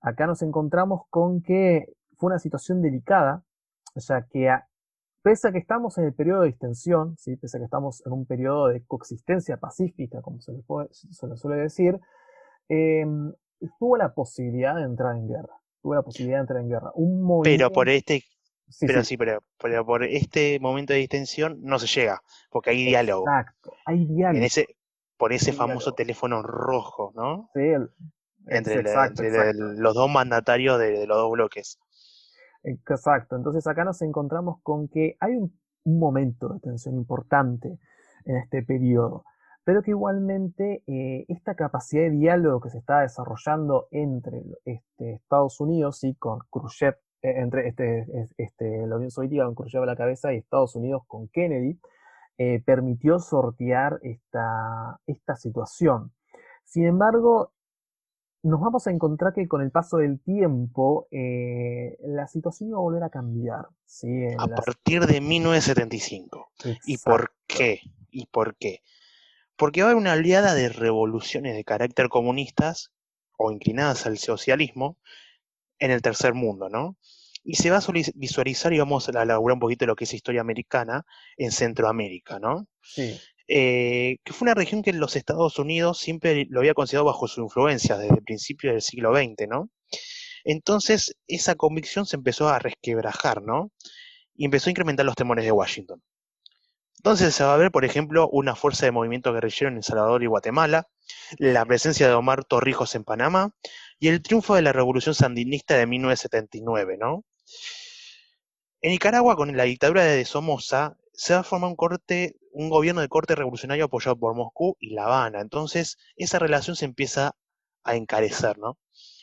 [0.00, 3.42] Acá nos encontramos con que fue una situación delicada,
[3.96, 4.48] ya que
[5.26, 7.34] pese a que estamos en el periodo de extensión, ¿sí?
[7.34, 10.62] pese a que estamos en un periodo de coexistencia pacífica, como se le,
[11.36, 11.98] suele decir,
[12.68, 13.32] em,
[13.80, 15.60] tuvo la posibilidad de entrar en guerra.
[15.82, 16.92] Tuvo la posibilidad de entrar en guerra.
[16.94, 18.22] Un Pero por este
[18.80, 19.40] pero sí, pero,
[19.84, 23.24] por este momento de distensión no se llega, porque hay diálogo.
[23.26, 24.44] Exacto, hay diálogo.
[24.44, 24.76] ese,
[25.16, 27.50] por ese famoso teléfono rojo, ¿no?
[27.52, 27.72] Sí,
[28.46, 28.84] entre,
[29.54, 31.80] los dos mandatarios de, los dos bloques.
[32.66, 35.52] Exacto, entonces acá nos encontramos con que hay un,
[35.84, 37.78] momento de tensión importante
[38.24, 39.24] en este periodo,
[39.62, 45.60] pero que igualmente eh, esta capacidad de diálogo que se está desarrollando entre este, Estados
[45.60, 48.04] Unidos y con Khrushchev eh, entre este,
[48.36, 51.78] este, la Unión Soviética con Khrushchev a la cabeza y Estados Unidos con Kennedy,
[52.36, 56.12] eh, permitió sortear esta, esta situación.
[56.64, 57.52] Sin embargo,
[58.46, 62.82] nos vamos a encontrar que con el paso del tiempo eh, la situación iba a
[62.82, 63.66] volver a cambiar.
[64.38, 66.48] a partir de 1975.
[66.84, 67.80] ¿Y por qué?
[68.10, 68.82] ¿Y por qué?
[69.56, 72.92] Porque va a haber una oleada de revoluciones de carácter comunistas
[73.36, 74.96] o inclinadas al socialismo
[75.80, 76.96] en el tercer mundo, ¿no?
[77.42, 80.14] Y se va a visualizar, y vamos a elaborar un poquito de lo que es
[80.14, 81.04] historia americana
[81.36, 82.68] en Centroamérica, ¿no?
[82.80, 83.20] Sí.
[83.48, 87.42] Eh, que fue una región que los Estados Unidos siempre lo había considerado bajo su
[87.42, 89.70] influencia desde el principio del siglo XX, ¿no?
[90.44, 93.72] Entonces, esa convicción se empezó a resquebrajar, ¿no?
[94.34, 96.02] Y empezó a incrementar los temores de Washington.
[96.98, 100.22] Entonces se va a ver, por ejemplo, una fuerza de movimiento guerrillero en El Salvador
[100.24, 100.88] y Guatemala,
[101.38, 103.54] la presencia de Omar Torrijos en Panamá
[104.00, 107.24] y el triunfo de la Revolución Sandinista de 1979, ¿no?
[108.80, 113.02] En Nicaragua, con la dictadura de Somoza, se va a formar un, corte, un gobierno
[113.02, 115.42] de corte revolucionario apoyado por Moscú y La Habana.
[115.42, 117.36] Entonces, esa relación se empieza
[117.84, 118.78] a encarecer, ¿no?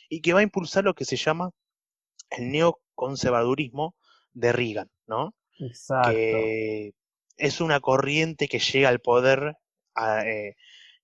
[0.08, 1.50] Y que va a impulsar lo que se llama
[2.30, 3.96] el neoconservadurismo
[4.34, 5.34] de Reagan, ¿no?
[5.58, 6.10] Exacto.
[6.10, 6.92] Que
[7.36, 9.56] es una corriente que llega al poder
[10.24, 10.54] eh,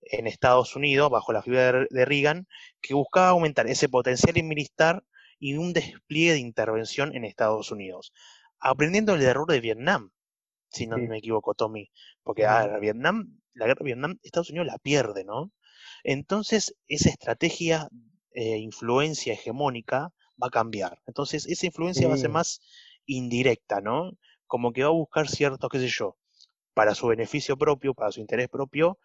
[0.03, 2.47] en Estados Unidos bajo la figura de Reagan,
[2.81, 5.03] que buscaba aumentar ese potencial militar
[5.41, 8.13] y un despliegue de intervención en Estados Unidos,
[8.61, 10.13] aprendiendo el error de Vietnam,
[10.71, 11.91] si no me equivoco, Tommy,
[12.23, 15.53] porque a Vietnam, la guerra de Vietnam, Estados Unidos la pierde, ¿no?
[16.05, 17.89] Entonces, esa estrategia,
[18.33, 21.01] eh, influencia hegemónica va a cambiar.
[21.07, 22.61] Entonces, esa influencia va a ser más
[23.07, 24.13] indirecta, ¿no?
[24.47, 26.17] Como que va a buscar cierto, qué sé yo,
[26.75, 28.99] para su beneficio propio, para su interés propio,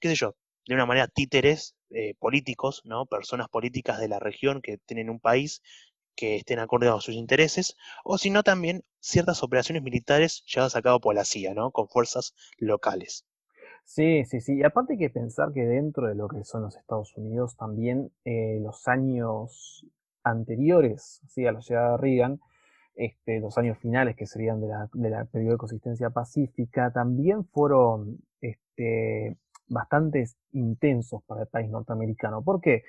[0.00, 3.06] qué sé yo, de una manera títeres eh, políticos, ¿no?
[3.06, 5.62] Personas políticas de la región que tienen un país
[6.14, 10.82] que estén acorde a sus intereses, o si no también ciertas operaciones militares llevadas a
[10.82, 11.70] cabo por la CIA, ¿no?
[11.70, 13.26] Con fuerzas locales.
[13.84, 14.56] Sí, sí, sí.
[14.56, 18.12] Y aparte hay que pensar que dentro de lo que son los Estados Unidos, también
[18.24, 19.84] eh, los años
[20.22, 21.46] anteriores ¿sí?
[21.46, 22.40] a la llegada de Reagan,
[22.94, 28.18] este, los años finales que serían de la, de periodo de consistencia pacífica, también fueron
[28.40, 29.36] este,
[29.66, 32.42] bastante intensos para el país norteamericano.
[32.42, 32.84] ¿Por qué?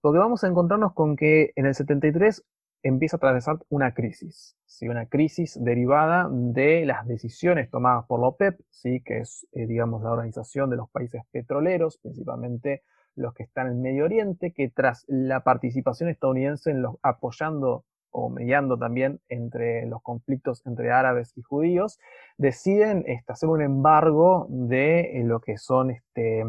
[0.00, 2.44] Porque vamos a encontrarnos con que en el 73
[2.84, 4.88] empieza a atravesar una crisis, ¿sí?
[4.88, 9.00] una crisis derivada de las decisiones tomadas por la OPEP, ¿sí?
[9.00, 12.82] que es, eh, digamos, la organización de los países petroleros, principalmente
[13.16, 18.28] los que están en Medio Oriente, que tras la participación estadounidense en los, apoyando o
[18.28, 21.98] mediando también entre los conflictos entre árabes y judíos,
[22.36, 26.44] deciden este, hacer un embargo de eh, lo que son este,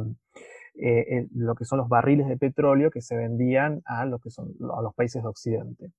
[0.75, 4.53] eh, lo que son los barriles de petróleo que se vendían a, lo que son,
[4.77, 5.91] a los países de Occidente.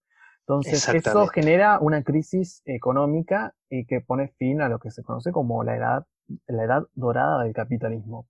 [0.48, 5.32] Entonces, eso genera una crisis económica y que pone fin a lo que se conoce
[5.32, 6.06] como la edad,
[6.46, 8.28] la edad dorada del capitalismo.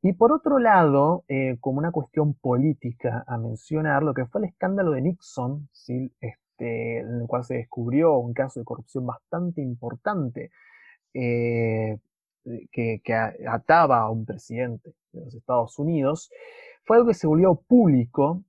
[0.00, 4.48] Y por otro lado, eh, como una cuestión política a mencionar, lo que fue el
[4.50, 6.12] escándalo de Nixon, ¿sí?
[6.20, 10.52] este, en el cual se descubrió un caso de corrupción bastante importante
[11.14, 11.98] eh,
[12.70, 13.14] que, que,
[13.48, 16.30] ataba a un presidente de los Estados Unidos,
[16.84, 18.44] fue algo que se volvió público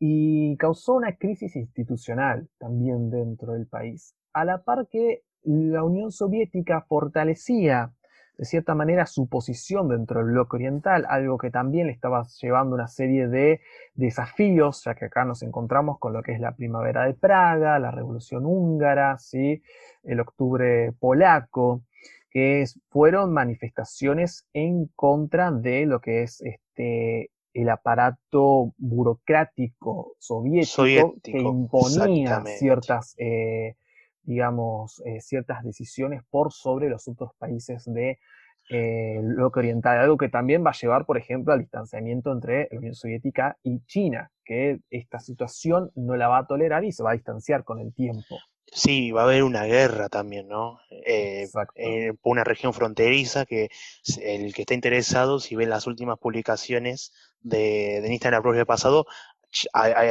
[0.00, 6.10] y causó una crisis institucional también dentro del país, a la par que la Unión
[6.10, 7.92] Soviética fortalecía
[8.38, 12.74] de cierta manera su posición dentro del bloque oriental, algo que también le estaba llevando
[12.74, 13.60] una serie de
[13.92, 17.90] desafíos, ya que acá nos encontramos con lo que es la primavera de Praga, la
[17.90, 19.62] revolución húngara, ¿sí?
[20.04, 21.82] el octubre polaco,
[22.30, 31.38] que fueron manifestaciones en contra de lo que es este, el aparato burocrático soviético, que
[31.38, 33.76] imponía ciertas, eh,
[34.22, 38.18] digamos, eh, ciertas decisiones por sobre los otros países de
[38.72, 42.78] eh, bloque oriental, algo que también va a llevar, por ejemplo, al distanciamiento entre la
[42.78, 47.10] Unión Soviética y China, que esta situación no la va a tolerar y se va
[47.10, 48.38] a distanciar con el tiempo.
[48.72, 50.78] Sí, va a haber una guerra también, ¿no?
[51.04, 53.68] Eh, eh una región fronteriza que
[54.22, 59.06] el que está interesado, si ve las últimas publicaciones de, de Instagram el pasado,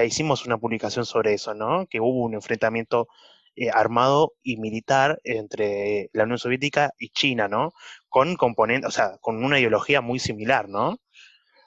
[0.06, 1.86] hicimos una publicación sobre eso, ¿no?
[1.88, 3.08] Que hubo un enfrentamiento
[3.56, 7.74] eh, armado y militar entre la Unión Soviética y China, ¿no?
[8.08, 10.98] Con componentes, o sea, con una ideología muy similar, ¿no?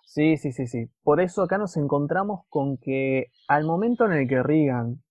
[0.05, 0.87] Sí, sí, sí, sí.
[1.03, 5.03] Por eso acá nos encontramos con que al momento en el que Reagan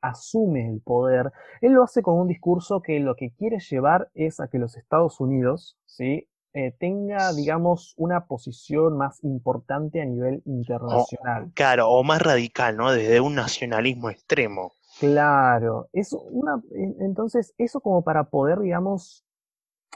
[0.00, 4.40] asume el poder, él lo hace con un discurso que lo que quiere llevar es
[4.40, 6.28] a que los Estados Unidos, ¿sí?
[6.60, 11.52] Eh, tenga, digamos, una posición más importante a nivel internacional.
[11.54, 12.90] claro, o más radical, ¿no?
[12.90, 14.72] Desde un nacionalismo extremo.
[14.98, 16.60] Claro, es una,
[16.98, 19.24] entonces eso como para poder, digamos,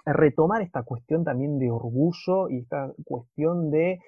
[0.06, 3.98] retomar esta cuestión también de orgullo y esta cuestión de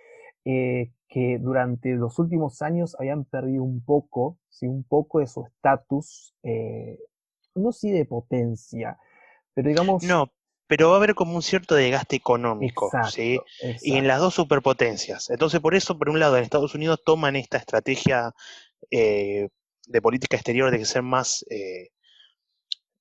[0.45, 4.69] eh, que durante los últimos años habían perdido un poco, ¿sí?
[4.69, 7.01] un poco de su estatus, eh,
[7.57, 8.97] no sí de potencia,
[9.55, 10.05] pero digamos...
[10.05, 10.31] No,
[10.77, 13.39] pero va a haber como un cierto desgaste económico, ¿sí?
[13.81, 15.31] Y en las dos superpotencias.
[15.31, 18.35] Entonces, por eso, por un lado, en Estados Unidos toman esta estrategia
[18.91, 19.51] eh,
[19.87, 21.91] de política exterior de ser más, eh,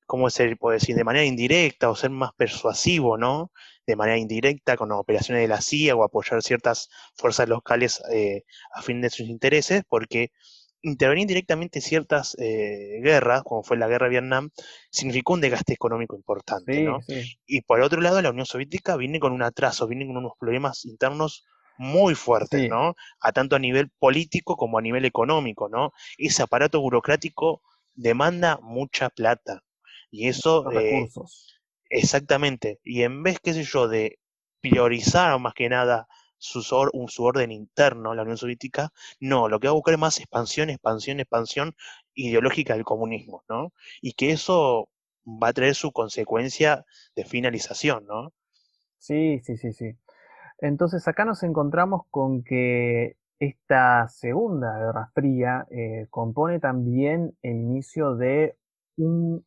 [0.06, 0.96] ¿cómo se puede decir?
[0.96, 3.52] De manera indirecta o ser más persuasivo, ¿no?
[3.88, 8.44] de manera indirecta con operaciones de la CIA o apoyar ciertas fuerzas locales eh,
[8.76, 10.32] a fin de sus intereses, porque
[10.84, 14.52] intervenir directamente en ciertas eh, guerras, como fue la guerra de Vietnam,
[14.92, 16.84] significó un desgaste económico importante.
[16.84, 17.00] ¿no?
[17.48, 20.86] Y por otro lado, la Unión Soviética viene con un atraso, viene con unos problemas
[20.86, 21.46] internos
[21.78, 22.94] muy fuertes, ¿no?
[23.20, 25.92] A tanto a nivel político como a nivel económico, ¿no?
[26.20, 27.62] Ese aparato burocrático
[27.96, 29.64] demanda mucha plata.
[30.12, 30.66] Y eso,
[31.90, 32.80] Exactamente.
[32.84, 34.20] Y en vez, qué sé yo, de
[34.62, 36.08] priorizar más que nada
[36.44, 40.70] su, orden interno, la Unión Soviética, no, lo que va a buscar es más expansión,
[40.70, 41.76] expansión, expansión
[42.14, 43.72] ideológica del comunismo, ¿no?
[44.02, 44.90] Y que eso
[45.26, 46.86] va a traer su consecuencia
[47.16, 48.34] de finalización, ¿no?
[48.98, 49.92] Sí, sí, sí, sí.
[50.60, 58.16] Entonces acá nos encontramos con que esta segunda guerra fría eh, compone también el inicio
[58.16, 58.56] de
[58.98, 59.46] un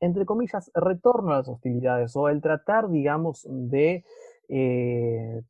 [0.00, 4.04] entre comillas, retorno a las hostilidades o el tratar, digamos, de
[4.48, 5.42] eh,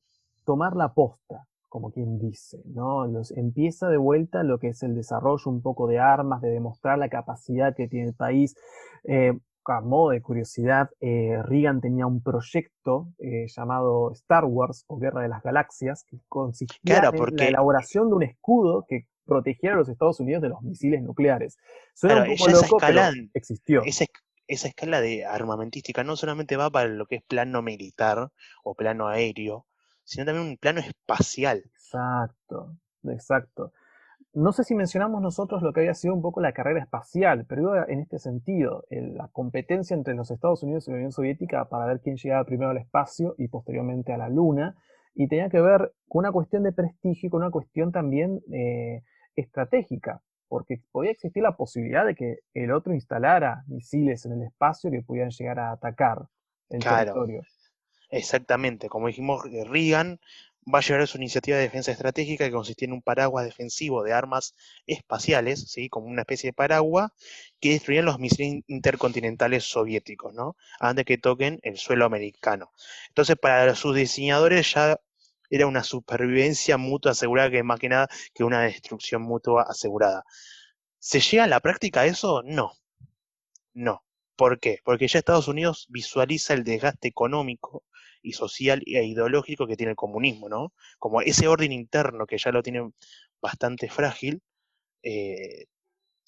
[0.46, 3.06] tomar la posta, como quien dice, ¿no?
[3.06, 6.98] Los, empieza de vuelta lo que es el desarrollo un poco de armas, de demostrar
[6.98, 8.56] la capacidad que tiene el país.
[9.04, 9.38] Eh,
[9.68, 15.28] a modo de curiosidad, eh, Reagan tenía un proyecto llamado Star Wars o Guerra de
[15.28, 20.20] las Galaxias, que consistía en la elaboración de un escudo que protegiera a los Estados
[20.20, 21.58] Unidos de los misiles nucleares.
[21.94, 23.00] Suena un poco loco, pero
[23.34, 23.82] existió
[24.48, 28.30] esa escala de armamentística no solamente va para lo que es plano militar
[28.62, 29.66] o plano aéreo,
[30.06, 31.62] sino también un plano espacial.
[31.74, 33.72] Exacto, exacto.
[34.32, 37.62] No sé si mencionamos nosotros lo que había sido un poco la carrera espacial, pero
[37.62, 41.86] iba en este sentido, la competencia entre los Estados Unidos y la Unión Soviética para
[41.86, 44.76] ver quién llegaba primero al espacio y posteriormente a la Luna,
[45.14, 49.02] y tenía que ver con una cuestión de prestigio y con una cuestión también eh,
[49.34, 54.90] estratégica porque podía existir la posibilidad de que el otro instalara misiles en el espacio
[54.90, 56.26] que pudieran llegar a atacar
[56.68, 57.42] el territorio.
[58.10, 60.20] Exactamente, como dijimos, eh, Reagan
[60.72, 64.12] va a llevar su iniciativa de defensa estratégica que consistía en un paraguas defensivo de
[64.12, 64.54] armas
[64.86, 65.88] espaciales, ¿sí?
[65.88, 67.12] como una especie de paraguas,
[67.60, 70.56] que destruían los misiles intercontinentales soviéticos, ¿no?
[70.80, 72.72] antes que toquen el suelo americano.
[73.08, 74.98] Entonces, para sus diseñadores ya
[75.50, 80.24] era una supervivencia mutua asegurada que más que nada que una destrucción mutua asegurada.
[80.98, 82.42] ¿Se llega a la práctica eso?
[82.44, 82.72] No.
[83.74, 84.02] No.
[84.34, 84.80] ¿Por qué?
[84.84, 87.84] Porque ya Estados Unidos visualiza el desgaste económico
[88.26, 90.72] y social e ideológico que tiene el comunismo, ¿no?
[90.98, 92.90] Como ese orden interno que ya lo tiene
[93.40, 94.42] bastante frágil,
[95.02, 95.66] eh,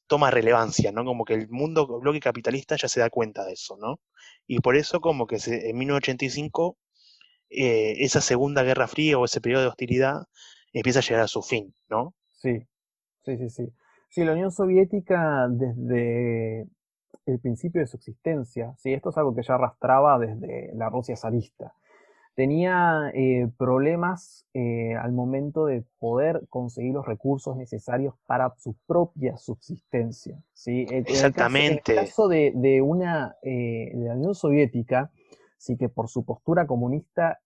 [0.06, 1.04] toma relevancia, ¿no?
[1.04, 3.98] Como que el mundo bloque capitalista ya se da cuenta de eso, ¿no?
[4.46, 6.78] Y por eso como que en 1985
[7.50, 10.22] eh, esa segunda guerra fría o ese periodo de hostilidad
[10.72, 12.14] empieza a llegar a su fin, ¿no?
[12.36, 12.60] Sí,
[13.24, 13.72] sí, sí, sí.
[14.08, 16.68] Sí, la Unión Soviética desde
[17.26, 21.16] el principio de su existencia, sí, esto es algo que ya arrastraba desde la Rusia
[21.16, 21.74] zarista
[22.38, 29.36] tenía eh, problemas eh, al momento de poder conseguir los recursos necesarios para su propia
[29.36, 30.40] subsistencia.
[30.52, 30.86] ¿sí?
[30.88, 31.94] Exactamente.
[31.94, 35.10] En el caso, de, una, eh, de la Unión Soviética,
[35.56, 37.40] sí que por su postura comunista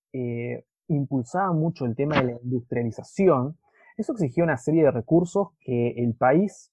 [0.88, 3.56] impulsaba mucho el tema de la industrialización,
[3.96, 6.70] eso exigía una serie de recursos que el país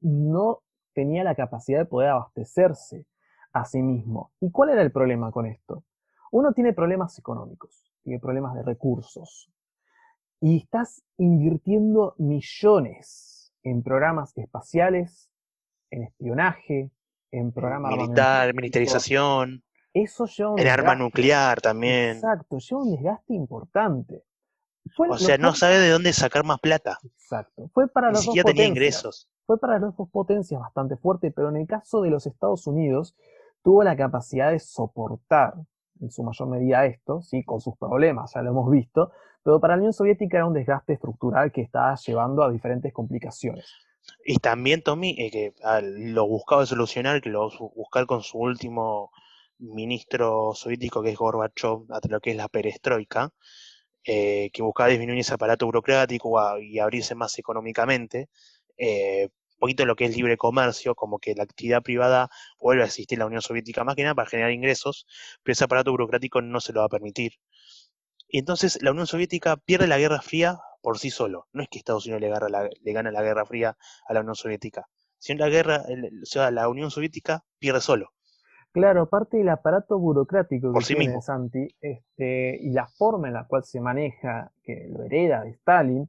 [0.00, 0.62] no
[0.94, 3.06] tenía la capacidad de poder abastecerse
[3.52, 4.30] a sí mismo.
[4.38, 5.82] ¿Y cuál era el problema con esto?
[6.36, 9.50] Uno tiene problemas económicos, tiene problemas de recursos,
[10.38, 15.30] y estás invirtiendo millones en programas espaciales,
[15.90, 16.90] en espionaje,
[17.30, 19.64] en programas militar, militarización,
[19.94, 20.26] eso
[20.58, 22.16] en arma nuclear también.
[22.16, 24.22] Exacto, lleva un desgaste importante.
[25.08, 26.98] o sea, no sabe de dónde sacar más plata.
[27.02, 27.70] Exacto.
[27.72, 29.26] Fue para Ni siquiera tenía ingresos.
[29.46, 33.16] Fue para las dos potencias bastante fuerte, pero en el caso de los Estados Unidos
[33.62, 35.54] tuvo la capacidad de soportar
[36.00, 37.44] en su mayor medida esto, ¿sí?
[37.44, 40.94] con sus problemas, ya lo hemos visto, pero para la Unión Soviética era un desgaste
[40.94, 43.66] estructural que estaba llevando a diferentes complicaciones.
[44.24, 49.10] Y también, Tommy, eh, que lo buscaba solucionar, que lo buscar con su último
[49.58, 53.30] ministro soviético, que es Gorbachev, a lo que es la perestroika,
[54.04, 58.28] eh, que buscaba disminuir ese aparato burocrático y abrirse más económicamente,
[58.76, 62.28] eh, poquito lo que es libre comercio, como que la actividad privada
[62.60, 65.06] vuelve a existir en la Unión Soviética más que nada para generar ingresos,
[65.42, 67.32] pero ese aparato burocrático no se lo va a permitir.
[68.28, 71.48] Y entonces la Unión Soviética pierde la Guerra Fría por sí solo.
[71.52, 73.76] No es que Estados Unidos le, la, le gana la Guerra Fría
[74.08, 74.86] a la Unión Soviética,
[75.18, 78.12] sino la guerra, o sea, la Unión Soviética pierde solo.
[78.76, 83.64] Claro, aparte del aparato burocrático que tiene Santi, este, y la forma en la cual
[83.64, 86.08] se maneja, que lo hereda de Stalin,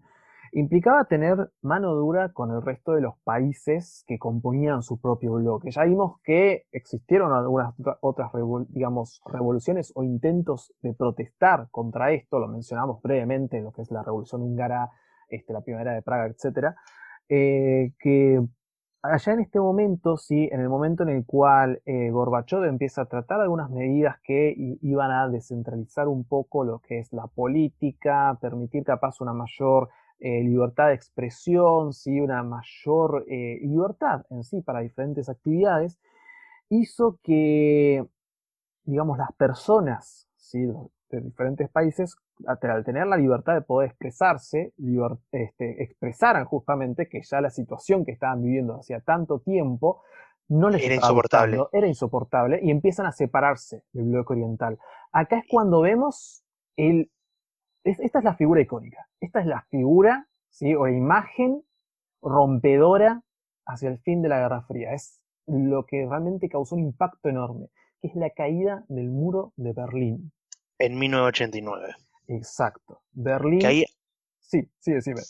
[0.52, 5.72] implicaba tener mano dura con el resto de los países que componían su propio bloque.
[5.72, 8.32] Ya vimos que existieron algunas otras
[8.70, 14.04] digamos, revoluciones o intentos de protestar contra esto, lo mencionamos brevemente, lo que es la
[14.04, 14.92] revolución húngara,
[15.30, 16.76] este, la primavera de Praga, etc.
[17.30, 18.42] Eh, que
[19.02, 23.06] allá en este momento, sí, en el momento en el cual eh, Gorbachev empieza a
[23.06, 28.84] tratar algunas medidas que iban a descentralizar un poco lo que es la política, permitir
[28.84, 29.90] capaz una mayor
[30.20, 32.20] eh, libertad de expresión, ¿sí?
[32.20, 36.00] una mayor eh, libertad en sí para diferentes actividades,
[36.70, 38.06] hizo que,
[38.84, 40.66] digamos, las personas ¿sí?
[41.10, 42.16] de diferentes países,
[42.46, 44.74] al tener la libertad de poder expresarse,
[45.32, 50.02] este, expresaran justamente que ya la situación que estaban viviendo hacía tanto tiempo
[50.50, 51.60] no les era insoportable.
[51.74, 54.80] era insoportable y empiezan a separarse del bloque oriental.
[55.12, 56.44] Acá es cuando vemos
[56.76, 57.12] el
[57.92, 59.08] esta es la figura icónica.
[59.20, 60.76] Esta es la figura, ¿sí?
[60.76, 61.64] o la imagen
[62.22, 63.24] rompedora
[63.66, 64.94] hacia el fin de la Guerra Fría.
[64.94, 67.70] Es lo que realmente causó un impacto enorme,
[68.02, 70.32] que es la caída del muro de Berlín.
[70.80, 71.96] En 1989.
[72.28, 73.02] Exacto.
[73.12, 73.62] Berlín.
[74.40, 75.22] Sí, sí, decime.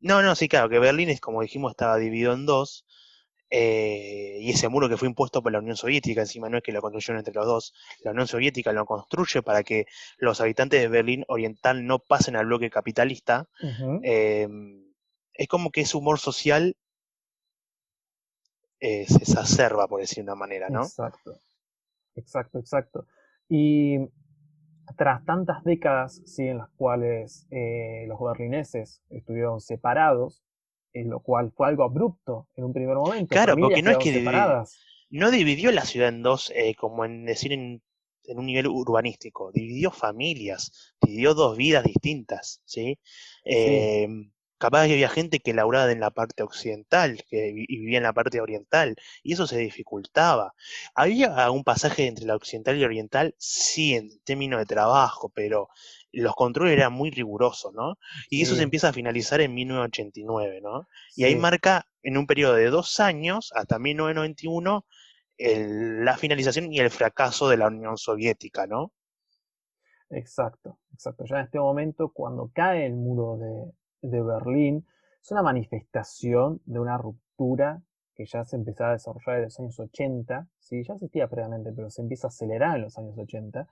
[0.00, 2.86] No, no, sí, claro, que Berlín es como dijimos, estaba dividido en dos.
[3.54, 6.72] Eh, y ese muro que fue impuesto por la Unión Soviética, encima no es que
[6.72, 9.84] lo construyeron entre los dos, la Unión Soviética lo construye para que
[10.16, 13.50] los habitantes de Berlín Oriental no pasen al bloque capitalista,
[14.02, 14.94] em,
[15.34, 16.78] es como que ese humor social
[18.80, 20.84] eh, se exacerba, por decir de una manera, ¿no?
[20.84, 21.38] Exacto,
[22.14, 23.06] exacto, exacto.
[23.50, 23.98] Y
[24.96, 26.48] tras tantas décadas ¿sí?
[26.48, 30.42] en las cuales eh, los berlineses estuvieron separados,
[30.92, 33.32] en lo cual fue algo abrupto en un primer momento.
[33.32, 34.22] Claro, porque no es que
[35.12, 37.82] no dividió la ciudad en dos, eh, como en decir en,
[38.28, 42.98] un nivel urbanístico, dividió familias, dividió dos vidas distintas, ¿sí?
[43.44, 48.04] Em, capaz que había gente que laburaba en la parte occidental que y vivía en
[48.04, 50.54] la parte oriental, y eso se dificultaba.
[50.94, 55.68] Había un pasaje entre la occidental y la oriental, sí, en términos de trabajo, pero
[56.12, 57.96] los controles eran muy rigurosos, ¿no?
[58.30, 60.86] Y eso se empieza a finalizar en 1989, ¿no?
[61.16, 64.84] Y ahí marca en un periodo de dos años, hasta 1991,
[65.38, 68.92] la finalización y el fracaso de la Unión Soviética, ¿no?
[70.10, 71.24] Exacto, exacto.
[71.24, 74.86] Ya en este momento, cuando cae el muro de, de Berlín,
[75.22, 77.82] es una manifestación de una ruptura
[78.14, 80.82] que ya se empezaba a desarrollar en los años 80, ¿sí?
[80.84, 83.66] ya existía previamente, pero se empieza a acelerar en los años 80,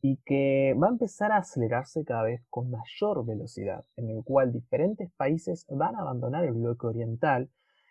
[0.00, 4.52] y que va a empezar a acelerarse cada vez con mayor velocidad, en el cual
[4.52, 7.50] diferentes países van a abandonar el bloque oriental,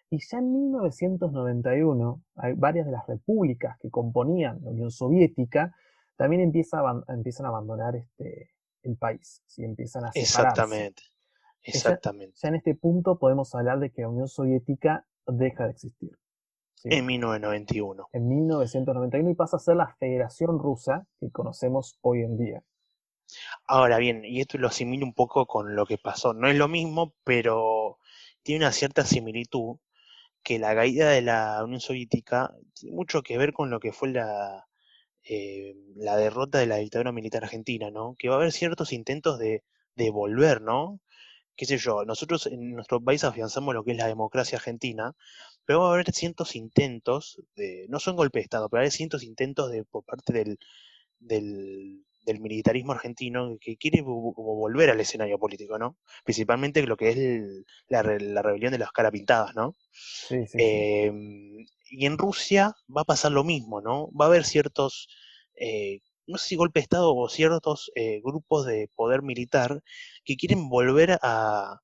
[0.09, 5.75] y ya en 1991 hay varias de las repúblicas que componían la Unión Soviética
[6.15, 8.51] también empieza empiezan a abandonar este,
[8.83, 9.63] el país, ¿sí?
[9.63, 10.21] empiezan a separarse.
[10.21, 11.03] Exactamente,
[11.61, 12.37] exactamente.
[12.41, 16.17] Ya, en este punto podemos hablar de que la Unión Soviética deja de existir.
[16.83, 18.09] En 1991.
[18.13, 22.63] En 1991 y pasa a ser la Federación Rusa que conocemos hoy en día.
[23.65, 26.33] Ahora bien, y esto lo asimilo un poco con lo que pasó.
[26.33, 27.97] No es lo mismo, pero
[28.43, 29.77] tiene una cierta similitud
[30.43, 34.09] que la caída de la Unión Soviética tiene mucho que ver con lo que fue
[34.09, 34.67] la,
[35.23, 38.15] eh, la derrota de la dictadura militar argentina, ¿no?
[38.17, 39.63] Que va a haber ciertos intentos de,
[39.95, 41.01] de volver, ¿no?
[41.57, 45.15] Qué sé yo, nosotros en nuestro país afianzamos lo que es la democracia argentina,
[45.67, 49.21] pero va a haber cientos intentos, de, no son golpes de Estado, pero hay cientos
[49.21, 50.57] intentos de, por parte del,
[51.19, 55.97] del, militarismo argentino que quiere como volver al escenario político, ¿no?
[56.23, 59.75] Principalmente lo que es la, rebelión de las caras pintadas, ¿no?
[59.91, 64.09] Sí, sí, em, y en Rusia va a pasar lo mismo, ¿no?
[64.11, 65.09] Va a haber ciertos,
[65.55, 69.81] eh, no sé si golpe de Estado o ciertos eh, grupos de poder militar
[70.23, 71.81] que quieren volver a,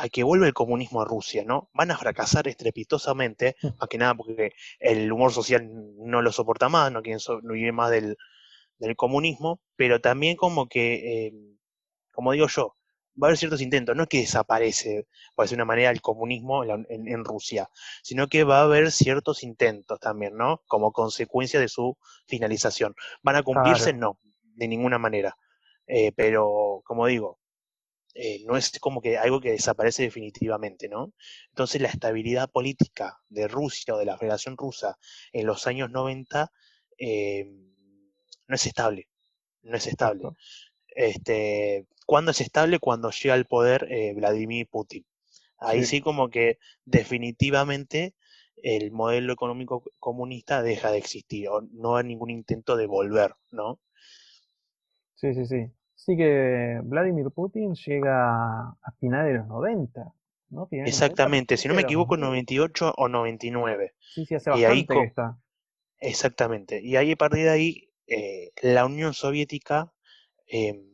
[0.00, 1.68] a que vuelva el comunismo a Rusia, ¿no?
[1.74, 3.66] Van a fracasar estrepitosamente, mm.
[3.78, 7.90] más que nada porque el humor social no lo soporta más, no quieren no más
[7.90, 8.16] del,
[8.96, 11.58] comunismo, pero también como que, em,
[12.12, 12.76] como digo yo,
[13.22, 16.64] va a haber ciertos intentos, no es que desaparece, por decir una manera, el comunismo
[16.64, 17.68] en, Rusia,
[18.02, 20.62] sino que va a haber ciertos intentos también, ¿no?
[20.66, 22.94] Como consecuencia de su finalización.
[23.22, 23.92] ¿Van a cumplirse?
[23.92, 24.18] No,
[24.54, 25.36] de ninguna manera.
[25.86, 27.38] Eh, pero, como digo,
[28.14, 31.12] eh, no es como que algo que desaparece definitivamente, ¿no?
[31.50, 34.98] Entonces la estabilidad política de Rusia o de la Federación Rusa
[35.32, 36.50] en los años 90
[36.98, 37.44] eh,
[38.48, 39.08] no es estable,
[39.62, 40.30] no es estable.
[40.88, 42.80] Este, ¿Cuándo es estable?
[42.80, 45.06] Cuando llega al poder eh, Vladimir Putin.
[45.58, 46.00] Ahí sí.
[46.00, 48.14] como que definitivamente
[48.62, 53.78] el modelo económico comunista deja de existir o no hay ningún intento de volver, ¿no?
[55.14, 55.70] Sí, sí, sí.
[56.00, 60.14] Sí que Vladimir Putin llega a finales de los 90,
[60.48, 60.66] ¿no?
[60.70, 63.92] Exactamente, si no me equivoco, 98 o 99.
[63.98, 65.38] Sí, sí, hace bastante que está.
[65.98, 66.80] Exactamente.
[66.82, 69.92] Y ahí a partir de ahí, eh, la Unión Soviética
[70.46, 70.86] em,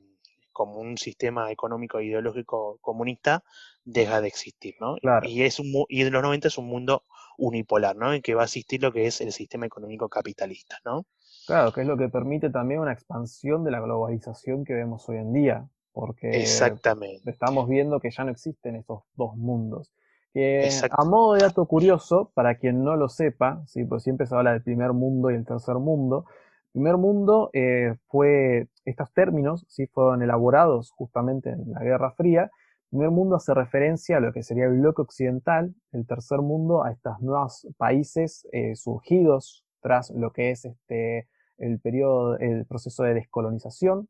[0.50, 3.44] como un sistema económico e ideológico comunista
[3.84, 4.96] deja de existir, ¿no?
[5.22, 7.04] Y, es un, y en los 90 es un mundo
[7.38, 8.12] unipolar, ¿no?
[8.12, 11.06] En que va a existir lo que es el sistema económico capitalista, ¿no?
[11.46, 15.18] Claro, que es lo que permite también una expansión de la globalización que vemos hoy
[15.18, 17.30] en día, porque Exactamente.
[17.30, 19.92] estamos viendo que ya no existen estos dos mundos.
[20.32, 23.84] Que a modo de dato curioso, para quien no lo sepa, ¿sí?
[23.84, 26.26] pues siempre se habla del primer mundo y el tercer mundo,
[26.72, 29.86] primer mundo eh, fue, estos términos ¿sí?
[29.86, 32.42] fueron elaborados justamente en la Guerra Fría.
[32.42, 36.84] El primer mundo hace referencia a lo que sería el bloque occidental, el tercer mundo
[36.84, 41.28] a estos nuevos países eh, surgidos tras lo que es este,
[41.58, 44.08] el periodo, el proceso de descolonización,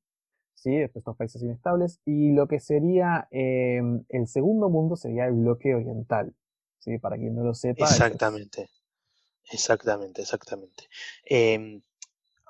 [0.54, 0.76] ¿sí?
[0.76, 6.34] estos países inestables, y lo que sería em, el segundo mundo sería el bloque oriental,
[6.78, 6.98] ¿sí?
[6.98, 7.84] para quien no lo sepa.
[7.84, 8.68] Exactamente,
[9.50, 10.84] exactamente, exactamente.
[11.24, 11.82] Em,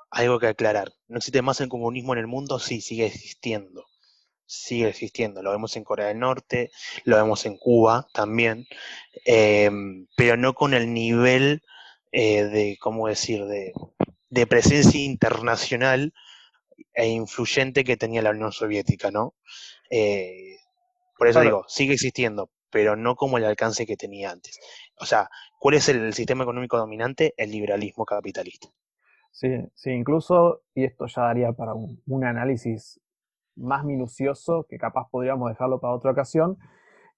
[0.09, 0.93] algo que aclarar.
[1.07, 2.59] ¿No existe más el comunismo en el mundo?
[2.59, 3.85] Sí, sigue existiendo.
[4.45, 5.43] Sigue existiendo.
[5.43, 6.71] Lo vemos en Corea del Norte,
[7.03, 8.65] lo vemos en Cuba también,
[9.25, 11.61] em, pero no con el nivel
[12.13, 13.73] eh, de, ¿cómo decir?, de,
[14.47, 16.13] presencia internacional
[16.93, 19.33] e influyente que tenía la Unión Soviética, ¿no?
[19.89, 20.57] Eh,
[21.17, 24.59] por eso digo, sigue existiendo, pero no como el alcance que tenía antes.
[24.99, 27.33] O sea, ¿cuál es el sistema económico dominante?
[27.37, 28.67] El liberalismo capitalista.
[29.31, 32.99] Sí, sí, incluso, y esto ya daría para un, análisis
[33.55, 36.57] más minucioso, que capaz podríamos dejarlo para otra ocasión,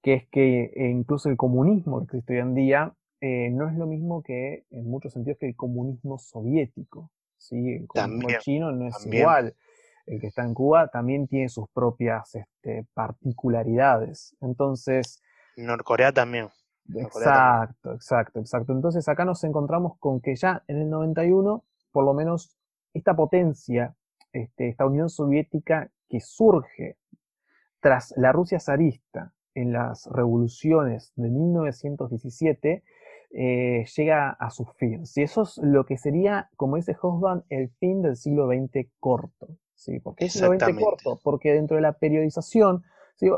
[0.01, 3.75] que es que eh, incluso el comunismo que existe hoy en día eh, no es
[3.75, 7.11] lo mismo que, en muchos sentidos, que el comunismo soviético.
[7.37, 7.73] ¿sí?
[7.73, 9.55] El comunismo chino no es igual.
[10.05, 14.35] El que está en Cuba también tiene sus propias este, particularidades.
[14.41, 15.21] Entonces...
[15.55, 16.49] Norcorea también.
[16.95, 18.73] exacto, exacto, exacto.
[18.73, 22.55] Entonces acá nos encontramos con que ya en el 91 por lo menos
[22.93, 23.95] esta potencia,
[24.31, 26.97] este, esta Unión Soviética que surge
[27.79, 32.83] tras la Rusia zarista en las revoluciones de 1917,
[33.31, 35.05] eh, llega a su fin.
[35.05, 39.47] Si eso es lo que sería, como dice Hobsbawm, el fin del siglo XX corto.
[39.75, 39.99] ¿sí?
[39.99, 41.19] ¿Por qué siglo XX corto?
[41.23, 42.83] Porque dentro de la periodización,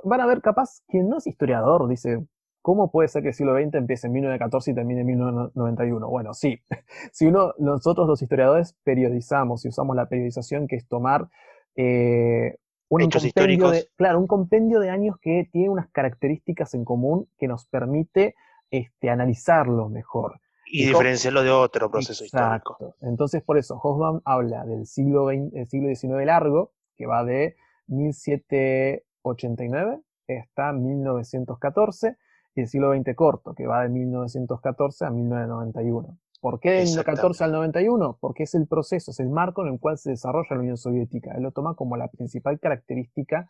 [0.03, 2.25] van a ver capaz quien no es historiador, dice,
[2.61, 6.07] ¿cómo puede ser que el siglo XX empiece en 1914 y termine en 1991?
[6.07, 6.59] Bueno, sí,
[7.11, 11.27] si uno, nosotros los historiadores periodizamos y usamos la periodización, que es tomar
[11.75, 12.57] eh,
[12.89, 13.71] un Hechos históricos.
[13.71, 18.35] De, claro, un compendio de años que tiene unas características en común que nos permite
[18.71, 20.39] este, analizarlo mejor.
[20.65, 22.95] Y, diferenciarlo de otro proceso histórico.
[23.01, 27.57] Entonces, por eso, Hoffman habla del siglo, XX, siglo XIX largo, que va de
[27.87, 29.99] 1789
[30.39, 32.17] hasta 1914,
[32.55, 36.17] y el siglo XX corto, que va de 1914 a 1991.
[36.41, 38.17] ¿Por qué del 14 al 91?
[38.19, 41.33] Porque es el proceso, es el marco en el cual se desarrolla la Unión Soviética.
[41.35, 43.49] Él lo toma como la principal característica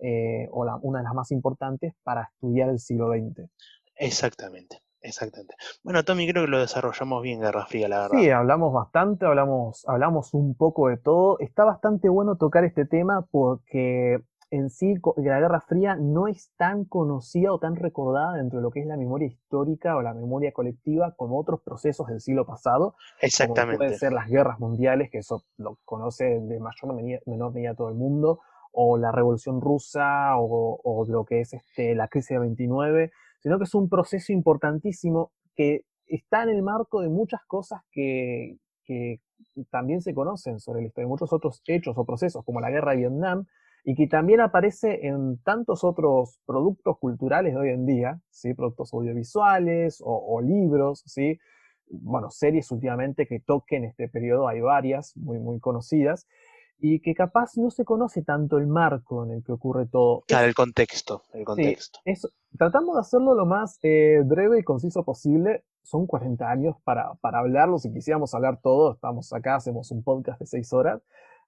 [0.00, 3.48] eh, o una de las más importantes para estudiar el siglo XX.
[4.02, 5.54] Exactamente, exactamente.
[5.82, 8.18] Bueno, Tommy, creo que lo desarrollamos bien, Guerra Fría, la verdad.
[8.18, 11.38] Sí, hablamos bastante, hablamos, hablamos un poco de todo.
[11.38, 14.18] Está bastante bueno tocar este tema porque
[14.52, 18.70] en sí la Guerra Fría no es tan conocida o tan recordada dentro de lo
[18.70, 22.94] que es la memoria histórica o la memoria colectiva como otros procesos del siglo pasado.
[23.22, 23.78] Exactamente.
[23.78, 27.88] pueden ser las guerras mundiales, que eso lo conoce de mayor o menor medida todo
[27.88, 28.40] el mundo,
[28.72, 33.64] o la Revolución Rusa, o, lo que es este, la crisis de 29, sino que
[33.64, 38.56] es un proceso importantísimo que está en el marco de muchas cosas que,
[39.70, 42.98] también se conocen sobre la historia, muchos otros hechos o procesos, como la guerra de
[42.98, 43.46] Vietnam,
[43.84, 48.52] y que también aparece en tantos otros productos culturales de hoy en día, ¿sí?
[48.52, 51.38] productos audiovisuales o, libros, ¿sí?
[51.88, 56.26] bueno, series últimamente que toquen este periodo, hay varias muy, muy conocidas,
[56.84, 60.24] y que capaz no se conoce tanto el marco en el que ocurre todo.
[60.26, 62.00] Claro, el contexto, el contexto.
[62.58, 65.64] tratamos de hacerlo lo más eh, breve y conciso posible.
[65.82, 67.78] Son 40 años para, para hablarlo.
[67.78, 71.02] Si quisiéramos hablar todo, estamos acá, hacemos un podcast de 6 horas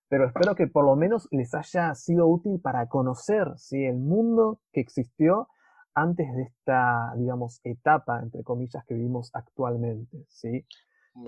[0.09, 3.85] pero espero que por lo menos les haya sido útil para conocer ¿sí?
[3.85, 5.49] el mundo que existió
[5.95, 10.65] antes de esta, digamos, etapa, entre comillas, que vivimos actualmente, ¿sí?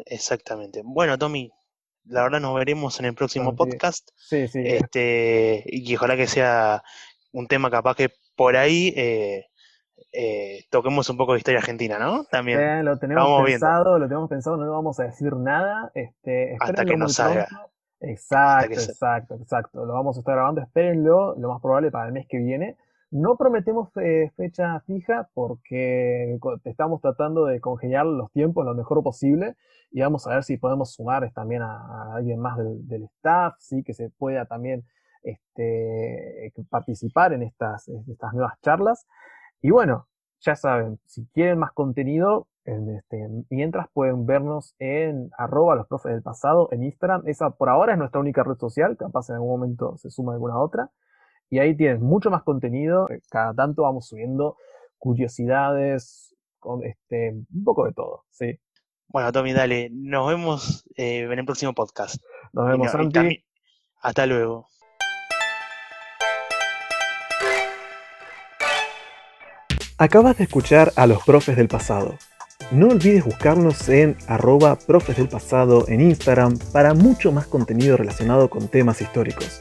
[0.05, 0.83] Exactamente.
[0.85, 1.51] Bueno, Tommy,
[2.09, 4.09] la verdad nos veremos en el próximo podcast.
[4.17, 4.63] Sí, sí.
[4.65, 6.83] Este, y ojalá que sea
[7.33, 9.47] un tema capaz que por ahí eh,
[10.13, 12.25] eh, toquemos un poco de historia argentina, ¿no?
[12.25, 12.85] También.
[12.85, 15.91] lo tenemos pensado, lo tenemos pensado, no vamos a decir nada.
[15.95, 17.49] Este, Hasta que nos salga.
[18.01, 19.85] Exacto, exacto, exacto.
[19.85, 22.77] Lo vamos a estar grabando, espérenlo, lo más probable para el mes que viene.
[23.17, 29.57] No prometemos eh, fecha fija porque estamos tratando de congelar los tiempos lo mejor posible
[29.91, 33.83] y vamos a ver si podemos sumar también a, alguien más del, staff, ¿sí?
[33.83, 34.85] que se pueda también
[35.23, 39.07] este, participar en estas, estas nuevas charlas.
[39.63, 40.09] Y bueno,
[40.41, 46.23] ya saben, si quieren más contenido, este, mientras pueden vernos en arroba los profes del
[46.23, 47.23] pasado en Instagram.
[47.25, 50.59] Esa por ahora es nuestra única red social, capaz en algún momento se suma alguna
[50.59, 50.91] otra.
[51.49, 53.09] Y ahí tienen mucho más contenido.
[53.11, 54.57] Eh, cada tanto vamos subiendo
[54.99, 58.59] curiosidades, con este, un poco de todo, ¿sí?
[59.09, 59.89] Bueno, Tommy, dale.
[59.93, 62.17] Nos vemos eh, en el próximo podcast.
[62.53, 63.45] Nos vemos, Santi.
[64.01, 64.69] Hasta luego.
[69.99, 72.17] Acabas de escuchar a los profes del pasado
[72.73, 78.51] no olvides buscarnos en arroba profes del pasado en Instagram para mucho más contenido relacionado
[78.51, 79.61] con temas históricos.